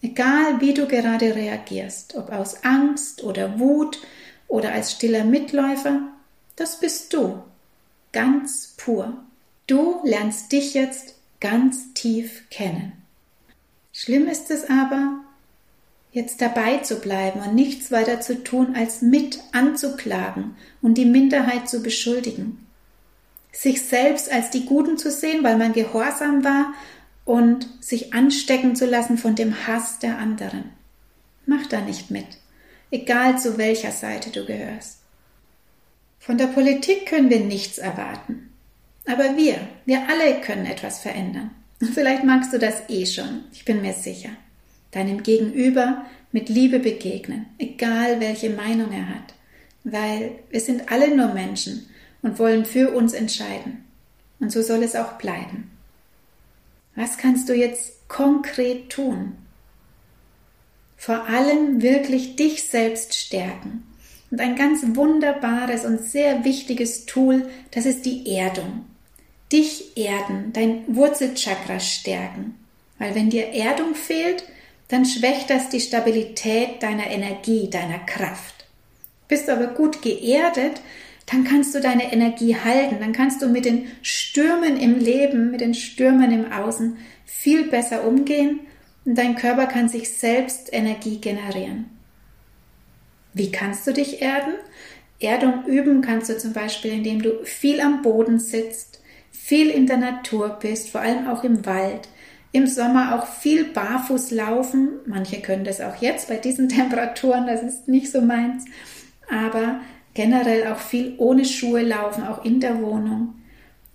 Egal 0.02 0.62
wie 0.62 0.74
du 0.74 0.88
gerade 0.88 1.34
reagierst, 1.34 2.16
ob 2.16 2.32
aus 2.32 2.64
Angst 2.64 3.24
oder 3.24 3.58
Wut 3.58 4.00
oder 4.48 4.74
als 4.74 4.92
stiller 4.92 5.24
Mitläufer, 5.24 6.02
das 6.56 6.80
bist 6.80 7.14
du, 7.14 7.42
ganz 8.12 8.76
pur. 8.78 9.18
Du 9.66 10.00
lernst 10.04 10.52
dich 10.52 10.74
jetzt 10.74 11.16
ganz 11.40 11.94
tief 11.94 12.44
kennen. 12.50 12.94
Schlimm 13.92 14.28
ist 14.28 14.52
es 14.52 14.70
aber, 14.70 15.22
jetzt 16.12 16.42
dabei 16.42 16.78
zu 16.78 17.00
bleiben 17.00 17.42
und 17.42 17.56
nichts 17.56 17.92
weiter 17.92 18.22
zu 18.22 18.44
tun, 18.44 18.76
als 18.76 19.02
mit 19.02 19.40
anzuklagen 19.54 20.56
und 20.82 20.98
die 20.98 21.06
Minderheit 21.06 21.68
zu 21.68 21.82
beschuldigen. 21.82 22.67
Sich 23.58 23.82
selbst 23.82 24.32
als 24.32 24.52
die 24.52 24.66
Guten 24.66 25.00
zu 25.00 25.10
sehen, 25.10 25.44
weil 25.44 25.58
man 25.58 25.74
gehorsam 25.74 26.44
war 26.44 26.76
und 27.26 27.68
sich 27.82 28.14
anstecken 28.14 28.76
zu 28.76 28.86
lassen 28.86 29.18
von 29.18 29.34
dem 29.34 29.66
Hass 29.66 29.98
der 29.98 30.20
anderen. 30.20 30.66
Mach 31.48 31.66
da 31.66 31.82
nicht 31.82 32.12
mit, 32.12 32.28
egal 32.92 33.40
zu 33.40 33.58
welcher 33.58 33.90
Seite 33.90 34.30
du 34.30 34.46
gehörst. 34.46 35.00
Von 36.20 36.38
der 36.38 36.46
Politik 36.46 37.08
können 37.08 37.32
wir 37.32 37.40
nichts 37.40 37.80
erwarten. 37.80 38.54
Aber 39.08 39.36
wir, 39.36 39.56
wir 39.86 40.08
alle 40.08 40.40
können 40.42 40.68
etwas 40.68 41.00
verändern. 41.00 41.50
Und 41.82 41.90
vielleicht 41.96 42.24
magst 42.24 42.54
du 42.54 42.60
das 42.60 42.84
eh 42.90 43.08
schon, 43.08 43.46
ich 43.54 43.66
bin 43.66 43.82
mir 43.82 43.94
sicher. 43.94 44.30
Deinem 44.92 45.24
Gegenüber 45.24 46.06
mit 46.32 46.48
Liebe 46.48 46.78
begegnen, 46.78 47.48
egal 47.58 48.20
welche 48.20 48.52
Meinung 48.52 48.92
er 48.92 49.10
hat. 49.10 49.34
Weil 49.84 50.34
wir 50.52 50.62
sind 50.62 50.92
alle 50.92 51.16
nur 51.16 51.34
Menschen 51.34 51.90
und 52.28 52.40
wollen 52.40 52.66
für 52.66 52.92
uns 52.92 53.14
entscheiden. 53.14 53.86
Und 54.40 54.52
so 54.52 54.62
soll 54.62 54.84
es 54.84 54.96
auch 54.96 55.14
bleiben. 55.14 55.72
Was 56.96 57.18
kannst 57.18 57.48
du 57.48 57.54
jetzt 57.54 58.08
konkret 58.10 58.90
tun? 58.90 59.38
Vor 60.98 61.28
allem 61.28 61.82
wirklich 61.82 62.36
dich 62.36 62.64
selbst 62.64 63.16
stärken. 63.16 63.84
Und 64.30 64.42
ein 64.42 64.58
ganz 64.58 64.82
wunderbares 64.96 65.86
und 65.86 66.02
sehr 66.02 66.44
wichtiges 66.44 67.06
Tool, 67.06 67.48
das 67.72 67.86
ist 67.86 68.06
die 68.06 68.36
Erdung. 68.36 68.86
Dich 69.54 69.96
erden, 69.96 70.52
dein 70.52 70.84
Wurzelchakra 70.94 71.80
stärken. 71.80 72.56
Weil 73.00 73.16
wenn 73.16 73.30
dir 73.30 73.54
Erdung 73.54 73.96
fehlt, 73.96 74.44
dann 74.90 75.06
schwächt 75.06 75.50
das 75.50 75.70
die 75.70 75.80
Stabilität 75.80 76.84
deiner 76.84 77.08
Energie, 77.08 77.70
deiner 77.70 78.00
Kraft. 78.00 78.66
Bist 79.30 79.48
du 79.48 79.54
aber 79.54 79.68
gut 79.68 80.02
geerdet, 80.02 80.82
dann 81.28 81.44
kannst 81.44 81.76
du 81.76 81.82
deine 81.82 82.12
Energie 82.12 82.56
halten, 82.56 82.98
dann 83.00 83.12
kannst 83.12 83.42
du 83.42 83.50
mit 83.50 83.66
den 83.66 83.88
Stürmen 84.02 84.78
im 84.78 84.98
Leben, 84.98 85.52
mit 85.52 85.62
den 85.62 85.74
Stürmen 85.74 86.32
im 86.32 86.52
Außen 86.52 86.98
viel 87.26 87.68
besser 87.68 88.06
umgehen 88.06 88.62
und 89.06 89.18
dein 89.18 89.36
Körper 89.36 89.68
kann 89.68 89.90
sich 89.90 90.10
selbst 90.10 90.70
Energie 90.72 91.20
generieren. 91.20 91.90
Wie 93.34 93.52
kannst 93.52 93.86
du 93.86 93.94
dich 93.94 94.22
erden? 94.22 94.54
Erdung 95.20 95.66
üben 95.66 96.02
kannst 96.02 96.30
du 96.30 96.38
zum 96.38 96.54
Beispiel, 96.54 96.92
indem 96.92 97.22
du 97.22 97.44
viel 97.44 97.82
am 97.82 98.02
Boden 98.02 98.40
sitzt, 98.40 99.02
viel 99.32 99.70
in 99.70 99.86
der 99.86 99.98
Natur 99.98 100.58
bist, 100.62 100.90
vor 100.90 101.02
allem 101.02 101.28
auch 101.28 101.44
im 101.44 101.66
Wald, 101.66 102.08
im 102.52 102.68
Sommer 102.68 103.16
auch 103.16 103.28
viel 103.28 103.66
barfuß 103.66 104.32
laufen. 104.32 105.00
Manche 105.06 105.42
können 105.42 105.66
das 105.66 105.82
auch 105.82 105.98
jetzt 105.98 106.30
bei 106.30 106.38
diesen 106.38 106.70
Temperaturen, 106.70 107.48
das 107.48 107.64
ist 107.64 107.88
nicht 107.90 108.12
so 108.12 108.22
meins, 108.22 108.64
aber 109.30 109.82
generell 110.18 110.66
auch 110.74 110.80
viel 110.80 111.14
ohne 111.20 111.46
Schuhe 111.46 111.84
laufen, 111.84 112.24
auch 112.24 112.44
in 112.44 112.60
der 112.60 112.82
Wohnung. 112.82 113.36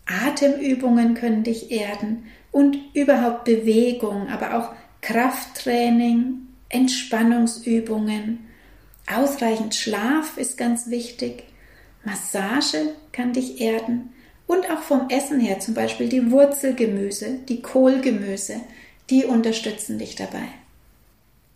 Atemübungen 0.06 1.14
können 1.14 1.42
dich 1.42 1.72
erden 1.72 2.26
und 2.52 2.78
überhaupt 2.94 3.44
Bewegung, 3.44 4.28
aber 4.28 4.56
auch 4.56 4.72
Krafttraining, 5.00 6.46
Entspannungsübungen. 6.68 8.38
Ausreichend 9.12 9.74
Schlaf 9.74 10.36
ist 10.36 10.56
ganz 10.56 10.90
wichtig. 10.90 11.42
Massage 12.04 12.94
kann 13.10 13.32
dich 13.32 13.60
erden. 13.60 14.10
Und 14.46 14.70
auch 14.70 14.82
vom 14.82 15.08
Essen 15.08 15.40
her, 15.40 15.58
zum 15.58 15.74
Beispiel 15.74 16.08
die 16.08 16.30
Wurzelgemüse, 16.30 17.40
die 17.48 17.62
Kohlgemüse, 17.62 18.60
die 19.10 19.24
unterstützen 19.24 19.98
dich 19.98 20.14
dabei. 20.14 20.46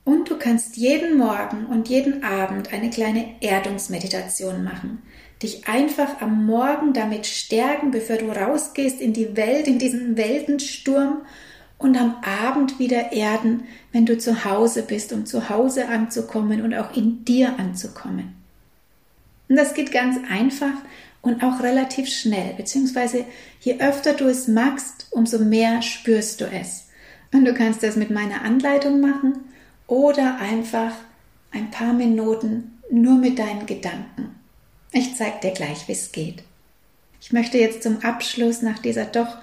Und 0.06 0.30
du 0.30 0.38
kannst 0.38 0.76
jeden 0.76 1.18
Morgen 1.18 1.66
und 1.66 1.88
jeden 1.88 2.22
Abend 2.22 2.72
eine 2.72 2.90
kleine 2.90 3.26
Erdungsmeditation 3.40 4.62
machen. 4.62 5.02
Dich 5.42 5.66
einfach 5.66 6.20
am 6.20 6.46
Morgen 6.46 6.92
damit 6.92 7.26
stärken, 7.26 7.90
bevor 7.90 8.16
du 8.16 8.26
rausgehst 8.26 9.00
in 9.00 9.12
die 9.12 9.36
Welt, 9.36 9.66
in 9.66 9.80
diesen 9.80 10.16
Weltensturm 10.16 11.22
und 11.76 11.96
am 11.96 12.18
Abend 12.22 12.78
wieder 12.78 13.10
erden, 13.10 13.64
wenn 13.90 14.06
du 14.06 14.16
zu 14.16 14.44
Hause 14.44 14.84
bist, 14.84 15.12
um 15.12 15.26
zu 15.26 15.50
Hause 15.50 15.88
anzukommen 15.88 16.62
und 16.62 16.72
auch 16.72 16.96
in 16.96 17.24
dir 17.24 17.58
anzukommen. 17.58 18.36
Und 19.48 19.56
das 19.56 19.74
geht 19.74 19.90
ganz 19.90 20.18
einfach 20.30 20.74
und 21.20 21.42
auch 21.42 21.64
relativ 21.64 22.08
schnell, 22.08 22.54
beziehungsweise 22.56 23.24
je 23.58 23.80
öfter 23.80 24.12
du 24.12 24.26
es 24.26 24.46
magst, 24.46 25.08
umso 25.10 25.40
mehr 25.40 25.82
spürst 25.82 26.40
du 26.40 26.44
es. 26.44 26.90
Und 27.32 27.44
du 27.44 27.54
kannst 27.54 27.82
das 27.82 27.96
mit 27.96 28.10
meiner 28.10 28.42
Anleitung 28.42 29.00
machen 29.00 29.40
oder 29.86 30.38
einfach 30.38 30.92
ein 31.52 31.70
paar 31.70 31.92
Minuten 31.92 32.80
nur 32.90 33.16
mit 33.16 33.38
deinen 33.38 33.66
Gedanken. 33.66 34.34
Ich 34.92 35.16
zeige 35.16 35.40
dir 35.42 35.50
gleich, 35.52 35.88
wie 35.88 35.92
es 35.92 36.12
geht. 36.12 36.42
Ich 37.20 37.32
möchte 37.32 37.58
jetzt 37.58 37.82
zum 37.82 38.02
Abschluss 38.02 38.62
nach 38.62 38.78
dieser 38.78 39.04
doch 39.04 39.38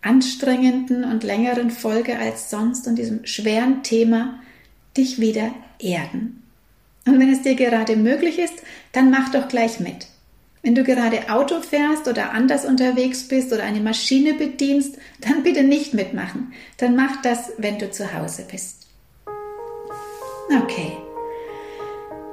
anstrengenden 0.00 1.04
und 1.04 1.24
längeren 1.24 1.70
Folge 1.70 2.18
als 2.18 2.50
sonst 2.50 2.86
und 2.86 2.96
diesem 2.96 3.26
schweren 3.26 3.82
Thema 3.82 4.40
dich 4.96 5.20
wieder 5.20 5.52
erden. 5.78 6.42
Und 7.06 7.18
wenn 7.20 7.32
es 7.32 7.42
dir 7.42 7.54
gerade 7.54 7.96
möglich 7.96 8.38
ist, 8.38 8.54
dann 8.92 9.10
mach 9.10 9.30
doch 9.30 9.48
gleich 9.48 9.80
mit. 9.80 10.08
Wenn 10.62 10.74
du 10.74 10.82
gerade 10.82 11.30
Auto 11.30 11.60
fährst 11.60 12.08
oder 12.08 12.32
anders 12.32 12.64
unterwegs 12.64 13.28
bist 13.28 13.52
oder 13.52 13.62
eine 13.62 13.80
Maschine 13.80 14.34
bedienst, 14.34 14.96
dann 15.20 15.42
bitte 15.44 15.62
nicht 15.62 15.94
mitmachen. 15.94 16.52
Dann 16.78 16.96
mach 16.96 17.22
das, 17.22 17.52
wenn 17.58 17.78
du 17.78 17.90
zu 17.90 18.12
Hause 18.12 18.46
bist. 18.50 18.85
Okay. 20.48 20.98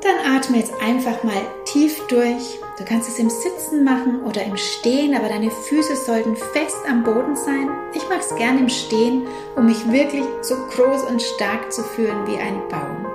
Dann 0.02 0.36
atme 0.36 0.58
jetzt 0.58 0.74
einfach 0.82 1.24
mal 1.24 1.42
tief 1.66 2.06
durch. 2.08 2.60
Du 2.78 2.84
kannst 2.84 3.08
es 3.08 3.20
im 3.20 3.30
Sitzen 3.30 3.84
machen 3.84 4.24
oder 4.24 4.44
im 4.44 4.58
Stehen, 4.58 5.16
aber 5.16 5.30
deine 5.30 5.50
Füße 5.50 5.96
sollten 5.96 6.36
fest 6.36 6.78
am 6.90 7.04
Boden 7.04 7.36
sein. 7.36 7.70
Ich 7.94 8.08
mache 8.10 8.20
es 8.20 8.36
gern 8.36 8.60
im 8.60 8.70
Stehen, 8.70 9.28
um 9.56 9.66
mich 9.66 9.90
wirklich 9.92 10.26
so 10.42 10.56
groß 10.76 11.04
und 11.04 11.22
stark 11.22 11.72
zu 11.72 11.84
fühlen 11.84 12.28
wie 12.28 12.38
ein 12.38 12.68
Baum. 12.70 13.06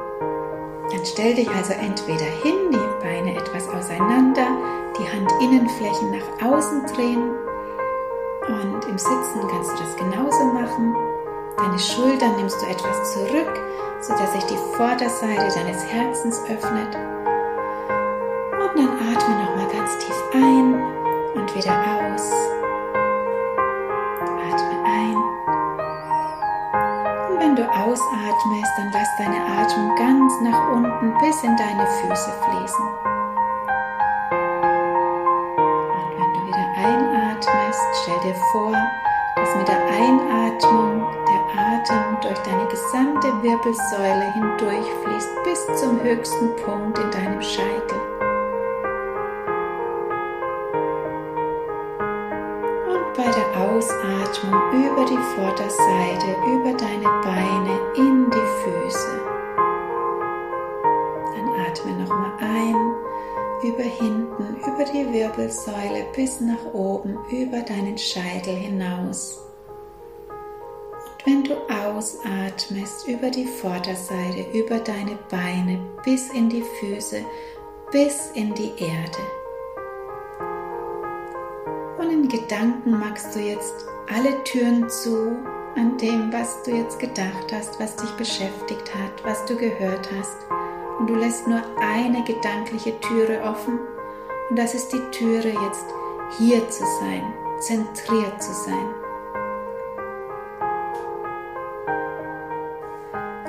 Dann 0.90 1.04
stell 1.04 1.34
dich 1.34 1.50
also 1.50 1.74
entweder 1.74 2.24
hin, 2.42 2.72
die 2.72 3.04
Beine 3.04 3.36
etwas 3.36 3.68
auseinander, 3.68 4.46
die 4.98 5.04
Handinnenflächen 5.04 6.10
nach 6.10 6.46
außen 6.46 6.86
drehen 6.86 7.30
und 8.48 8.84
im 8.88 8.96
Sitzen 8.96 9.46
kannst 9.50 9.72
du 9.72 9.76
das 9.76 9.96
genauso 9.96 10.44
machen. 10.44 10.96
Deine 11.58 11.78
Schultern 11.80 12.36
nimmst 12.36 12.62
du 12.62 12.66
etwas 12.66 13.14
zurück, 13.14 13.52
sodass 14.00 14.32
sich 14.32 14.44
die 14.44 14.56
Vorderseite 14.76 15.52
deines 15.58 15.84
Herzens 15.86 16.40
öffnet. 16.44 16.94
Und 18.52 18.76
dann 18.76 18.90
atme 18.94 19.34
nochmal 19.42 19.66
ganz 19.72 19.98
tief 19.98 20.14
ein 20.34 20.74
und 21.34 21.54
wieder 21.56 21.72
aus. 21.72 22.30
Atme 24.52 24.84
ein. 24.84 25.16
Und 27.28 27.40
wenn 27.40 27.56
du 27.56 27.64
ausatmest, 27.68 28.72
dann 28.76 28.92
lass 28.92 29.08
deine 29.18 29.44
Atmung 29.44 29.96
ganz 29.96 30.40
nach 30.40 30.70
unten 30.70 31.12
bis 31.18 31.42
in 31.42 31.56
deine 31.56 31.86
Füße 31.88 32.30
fließen. 32.44 32.86
Und 35.56 36.10
wenn 36.18 36.32
du 36.34 36.46
wieder 36.46 36.68
einatmest, 36.76 37.82
stell 38.04 38.20
dir 38.20 38.36
vor, 38.52 38.76
dass 39.34 39.56
mit 39.56 39.66
der 39.66 39.84
Einatmung 39.86 40.97
durch 42.38 42.48
deine 42.48 42.68
gesamte 42.68 43.28
Wirbelsäule 43.42 44.32
hindurchfließt 44.34 45.42
bis 45.44 45.80
zum 45.80 46.02
höchsten 46.02 46.56
Punkt 46.56 46.98
in 46.98 47.10
deinem 47.10 47.42
Scheitel. 47.42 47.98
Und 52.88 53.14
bei 53.16 53.24
der 53.24 53.60
Ausatmung 53.60 54.60
über 54.72 55.04
die 55.04 55.18
Vorderseite, 55.34 56.36
über 56.46 56.72
deine 56.76 57.08
Beine 57.22 57.80
in 57.96 58.30
die 58.30 58.48
Füße. 58.62 59.20
Dann 61.34 61.66
atme 61.66 61.92
nochmal 62.02 62.32
ein 62.40 62.94
über 63.62 63.82
hinten, 63.82 64.56
über 64.60 64.84
die 64.84 65.12
Wirbelsäule 65.12 66.06
bis 66.14 66.40
nach 66.40 66.72
oben, 66.72 67.18
über 67.30 67.60
deinen 67.62 67.98
Scheitel 67.98 68.54
hinaus. 68.54 69.47
Ausatmest 71.98 73.08
über 73.08 73.28
die 73.28 73.44
Vorderseite, 73.44 74.46
über 74.56 74.78
deine 74.78 75.18
Beine 75.28 75.80
bis 76.04 76.30
in 76.30 76.48
die 76.48 76.62
Füße, 76.62 77.24
bis 77.90 78.30
in 78.34 78.54
die 78.54 78.70
Erde. 78.78 79.18
Und 81.98 82.08
in 82.08 82.28
Gedanken 82.28 83.00
machst 83.00 83.34
du 83.34 83.40
jetzt 83.40 83.74
alle 84.14 84.44
Türen 84.44 84.88
zu 84.88 85.38
an 85.74 85.98
dem, 85.98 86.32
was 86.32 86.62
du 86.62 86.70
jetzt 86.70 87.00
gedacht 87.00 87.52
hast, 87.52 87.80
was 87.80 87.96
dich 87.96 88.10
beschäftigt 88.10 88.94
hat, 88.94 89.24
was 89.24 89.44
du 89.46 89.56
gehört 89.56 90.08
hast. 90.16 90.36
Und 91.00 91.10
du 91.10 91.16
lässt 91.16 91.48
nur 91.48 91.62
eine 91.80 92.22
gedankliche 92.22 92.98
Türe 93.00 93.42
offen. 93.42 93.80
Und 94.50 94.56
das 94.56 94.72
ist 94.72 94.92
die 94.92 95.02
Türe 95.10 95.48
jetzt 95.48 95.86
hier 96.38 96.60
zu 96.70 96.84
sein, 97.00 97.24
zentriert 97.58 98.40
zu 98.40 98.52
sein. 98.52 99.07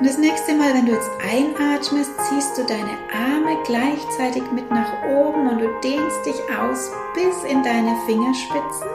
Und 0.00 0.06
das 0.06 0.16
nächste 0.16 0.54
Mal, 0.54 0.72
wenn 0.72 0.86
du 0.86 0.92
jetzt 0.92 1.10
einatmest, 1.20 2.10
ziehst 2.26 2.56
du 2.56 2.64
deine 2.64 2.96
Arme 3.12 3.62
gleichzeitig 3.66 4.42
mit 4.50 4.70
nach 4.70 4.90
oben 5.04 5.46
und 5.46 5.58
du 5.58 5.68
dehnst 5.84 6.24
dich 6.24 6.40
aus 6.58 6.90
bis 7.12 7.44
in 7.44 7.62
deine 7.62 7.94
Fingerspitzen. 8.06 8.88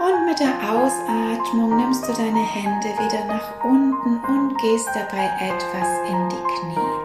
Und 0.00 0.24
mit 0.24 0.40
der 0.40 0.54
Ausatmung 0.66 1.76
nimmst 1.76 2.08
du 2.08 2.14
deine 2.14 2.40
Hände 2.40 2.88
wieder 2.88 3.26
nach 3.26 3.62
unten 3.62 4.18
und 4.24 4.56
gehst 4.62 4.88
dabei 4.94 5.30
etwas 5.38 5.88
in 6.08 6.28
die 6.30 6.44
Knie. 6.56 6.96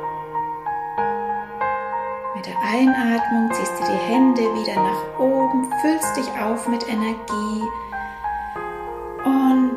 Mit 2.35 2.45
der 2.45 2.57
Einatmung 2.71 3.51
ziehst 3.51 3.73
du 3.81 3.83
die 3.83 4.13
Hände 4.13 4.43
wieder 4.43 4.75
nach 4.75 5.19
oben, 5.19 5.69
füllst 5.81 6.15
dich 6.15 6.29
auf 6.39 6.69
mit 6.69 6.87
Energie, 6.87 7.67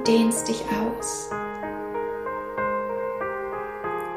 dehnst 0.06 0.48
dich 0.48 0.64
aus. 0.70 1.30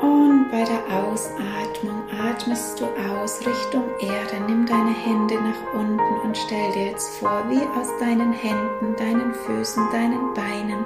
Und 0.02 0.50
bei 0.52 0.64
der 0.64 0.82
Ausatmung 0.98 2.04
atmest 2.12 2.80
du 2.80 2.86
aus 2.86 3.40
Richtung 3.40 3.84
Erde. 4.00 4.44
Nimm 4.48 4.66
deine 4.66 4.94
Hände 4.94 5.36
nach 5.36 5.74
unten 5.74 6.20
und 6.24 6.38
stell 6.38 6.72
dir 6.74 6.88
jetzt 6.88 7.18
vor, 7.18 7.44
wie 7.50 7.62
aus 7.80 7.90
deinen 8.00 8.34
Händen, 8.34 8.96
deinen 8.98 9.34
Füßen, 9.34 9.90
deinen 9.92 10.34
Beinen 10.34 10.86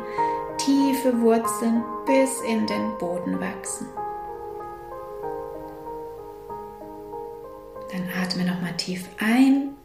tiefe 0.58 1.20
Wurzeln 1.22 1.84
bis 2.06 2.42
in 2.42 2.68
den 2.68 2.98
Boden 3.00 3.40
wachsen. 3.40 3.88
Dann 7.92 8.08
atme 8.22 8.46
nochmal 8.46 8.76
tief 8.78 9.10
ein 9.20 9.76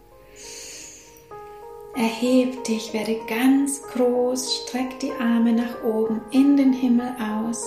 Erheb 1.96 2.62
dich, 2.64 2.92
werde 2.92 3.18
ganz 3.26 3.82
groß, 3.82 4.56
streck 4.56 5.00
die 5.00 5.12
Arme 5.12 5.54
nach 5.54 5.82
oben 5.82 6.20
in 6.30 6.54
den 6.54 6.74
Himmel 6.74 7.08
aus. 7.18 7.66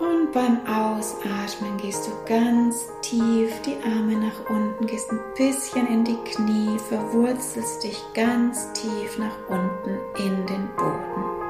Und 0.00 0.32
beim 0.32 0.58
Ausatmen 0.66 1.76
gehst 1.80 2.08
du 2.08 2.10
ganz 2.26 2.88
tief 3.02 3.52
die 3.62 3.76
Arme 3.84 4.16
nach 4.16 4.50
unten, 4.50 4.84
gehst 4.88 5.12
ein 5.12 5.20
bisschen 5.36 5.86
in 5.86 6.02
die 6.02 6.18
Knie, 6.24 6.76
verwurzelst 6.88 7.84
dich 7.84 8.02
ganz 8.14 8.72
tief 8.72 9.16
nach 9.16 9.48
unten 9.48 10.00
in 10.18 10.44
den 10.46 10.68
Boden. 10.76 11.41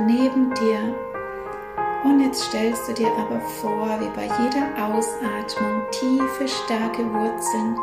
Neben 0.00 0.52
dir. 0.54 0.94
Und 2.04 2.20
jetzt 2.20 2.44
stellst 2.44 2.88
du 2.88 2.92
dir 2.92 3.10
aber 3.18 3.40
vor, 3.40 3.88
wie 4.00 4.08
bei 4.14 4.24
jeder 4.24 4.66
Ausatmung 4.86 5.82
tiefe, 5.90 6.46
starke 6.46 7.02
Wurzeln 7.12 7.76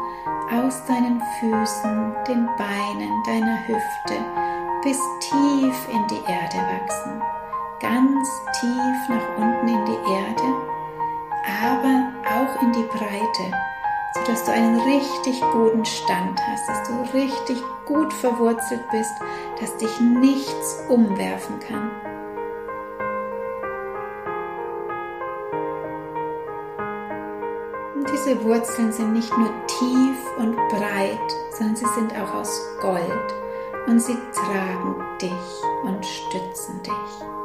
aus 0.51 0.85
deinen 0.85 1.21
Füßen, 1.39 2.13
den 2.27 2.47
Beinen, 2.57 3.23
deiner 3.25 3.67
Hüfte 3.67 4.15
bis 4.83 4.99
tief 5.19 5.87
in 5.91 6.07
die 6.07 6.21
Erde 6.29 6.57
wachsen. 6.57 7.21
Ganz 7.79 8.29
tief 8.59 9.09
nach 9.09 9.37
unten 9.37 9.67
in 9.67 9.85
die 9.85 10.11
Erde, 10.11 10.55
aber 11.63 12.11
auch 12.25 12.61
in 12.61 12.71
die 12.71 12.83
Breite 12.83 13.72
sodass 14.13 14.43
du 14.45 14.51
einen 14.51 14.79
richtig 14.81 15.41
guten 15.51 15.85
Stand 15.85 16.39
hast, 16.47 16.69
dass 16.69 16.87
du 16.87 17.17
richtig 17.17 17.57
gut 17.85 18.13
verwurzelt 18.13 18.81
bist, 18.91 19.13
dass 19.59 19.75
dich 19.77 19.99
nichts 19.99 20.83
umwerfen 20.87 21.59
kann. 21.59 21.89
Und 27.95 28.09
diese 28.11 28.43
Wurzeln 28.43 28.91
sind 28.91 29.13
nicht 29.13 29.35
nur 29.37 29.51
tief 29.67 30.17
und 30.37 30.55
breit, 30.69 31.19
sondern 31.57 31.75
sie 31.75 31.87
sind 31.95 32.13
auch 32.15 32.33
aus 32.35 32.61
Gold 32.81 33.33
und 33.87 33.99
sie 33.99 34.17
tragen 34.33 34.95
dich 35.19 35.63
und 35.83 36.05
stützen 36.05 36.81
dich. 36.83 37.42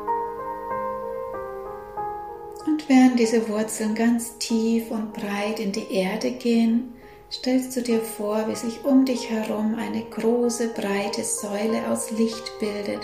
Und 2.68 2.86
während 2.86 3.18
diese 3.18 3.48
Wurzeln 3.48 3.94
ganz 3.94 4.36
tief 4.36 4.90
und 4.90 5.14
breit 5.14 5.58
in 5.58 5.72
die 5.72 5.90
Erde 5.90 6.32
gehen, 6.32 6.92
stellst 7.32 7.74
du 7.74 7.80
dir 7.80 8.00
vor, 8.00 8.46
wie 8.46 8.54
sich 8.56 8.84
um 8.84 9.06
dich 9.06 9.30
herum 9.30 9.74
eine 9.78 10.02
große, 10.02 10.68
breite 10.74 11.24
Säule 11.24 11.88
aus 11.90 12.10
Licht 12.10 12.52
bildet, 12.60 13.00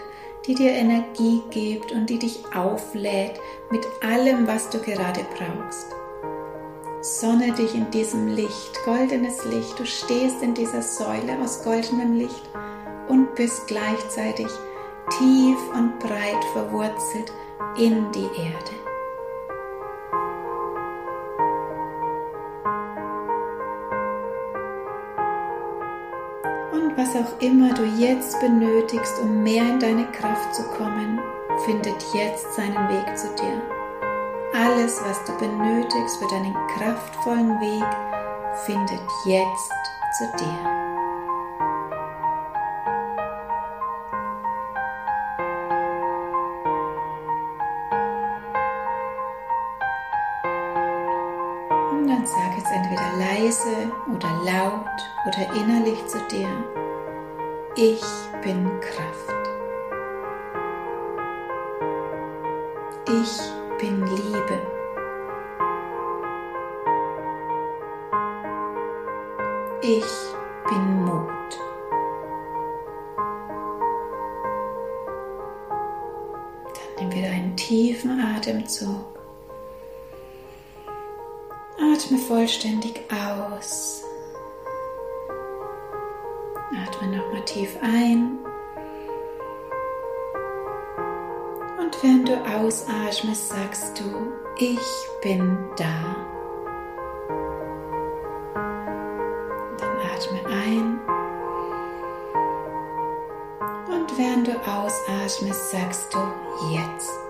die 0.47 0.55
dir 0.55 0.73
Energie 0.73 1.41
gibt 1.51 1.93
und 1.93 2.11
die 2.11 2.19
dich 2.19 2.41
auflädt 2.55 3.41
mit 3.71 3.87
allem, 4.03 4.47
was 4.47 4.69
du 4.69 4.79
gerade 4.81 5.25
brauchst. 5.35 5.87
Sonne 7.01 7.53
dich 7.53 7.75
in 7.75 7.91
diesem 7.91 8.29
Licht, 8.29 8.85
goldenes 8.85 9.47
Licht, 9.47 9.79
du 9.79 9.87
stehst 9.87 10.43
in 10.43 10.53
dieser 10.53 10.83
Säule 10.83 11.39
aus 11.43 11.65
goldenem 11.65 12.19
Licht 12.19 12.51
und 13.09 13.35
bist 13.35 13.67
gleichzeitig 13.67 14.49
tief 15.19 15.59
und 15.75 15.99
breit 16.01 16.45
verwurzelt 16.53 17.33
in 17.79 18.13
die 18.13 18.29
Erde. 18.43 18.84
Auch 27.17 27.41
immer 27.41 27.73
du 27.75 27.85
jetzt 27.85 28.41
benötigst, 28.41 29.21
um 29.23 29.43
mehr 29.43 29.63
in 29.63 29.79
deine 29.79 30.07
Kraft 30.13 30.55
zu 30.55 30.63
kommen, 30.71 31.21
findet 31.65 32.03
jetzt 32.13 32.55
seinen 32.55 32.89
Weg 32.89 33.17
zu 33.17 33.29
dir. 33.35 33.63
Alles, 34.53 35.01
was 35.05 35.23
du 35.25 35.33
benötigst 35.39 36.17
für 36.17 36.29
deinen 36.29 36.55
kraftvollen 36.77 37.61
Weg, 37.61 37.85
findet 38.65 39.01
jetzt 39.25 39.73
zu 40.19 40.25
dir. 40.39 40.85
Und 51.91 52.09
dann 52.09 52.27
sag 52.27 52.57
jetzt 52.57 52.71
entweder 52.73 53.13
leise 53.19 53.93
oder 54.13 54.31
laut 54.45 54.87
oder 55.27 55.55
innerlich 55.55 56.07
zu 56.07 56.19
dir, 56.31 56.49
ich 57.77 58.03
bin 58.43 58.81
Kraft. 58.81 59.49
Ich 63.07 63.41
bin 63.81 64.07
Liebe. 64.07 64.61
Ich 69.83 70.05
bin 70.69 71.05
Mut. 71.05 71.29
Dann 76.75 77.09
nimm 77.09 77.13
wieder 77.13 77.31
einen 77.31 77.57
tiefen 77.57 78.21
Atemzug. 78.21 79.19
Atme 81.77 82.19
vollständig 82.19 83.01
aus. 83.13 83.94
Atme 87.35 87.45
tief 87.47 87.77
ein. 87.83 88.39
Und 91.81 92.03
während 92.03 92.29
du 92.29 92.37
ausatmest, 92.57 93.49
sagst 93.49 93.99
du, 93.99 94.33
ich 94.57 94.79
bin 95.21 95.59
da. 95.77 96.17
Dann 99.79 99.97
atme 100.13 100.47
ein. 100.47 101.01
Und 103.89 104.19
während 104.19 104.47
du 104.47 104.53
ausatmest, 104.69 105.71
sagst 105.73 106.15
du 106.15 106.19
jetzt. 106.73 107.24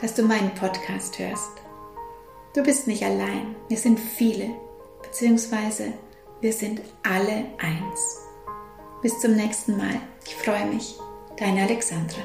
Dass 0.00 0.14
du 0.14 0.22
meinen 0.22 0.54
Podcast 0.54 1.18
hörst. 1.18 1.50
Du 2.54 2.62
bist 2.62 2.86
nicht 2.86 3.04
allein, 3.04 3.56
wir 3.68 3.76
sind 3.76 3.98
viele, 3.98 4.50
beziehungsweise 5.02 5.92
wir 6.40 6.52
sind 6.52 6.80
alle 7.02 7.46
eins. 7.58 8.20
Bis 9.02 9.18
zum 9.20 9.34
nächsten 9.34 9.76
Mal. 9.76 10.00
Ich 10.26 10.34
freue 10.34 10.66
mich. 10.66 10.98
Deine 11.36 11.62
Alexandra. 11.62 12.22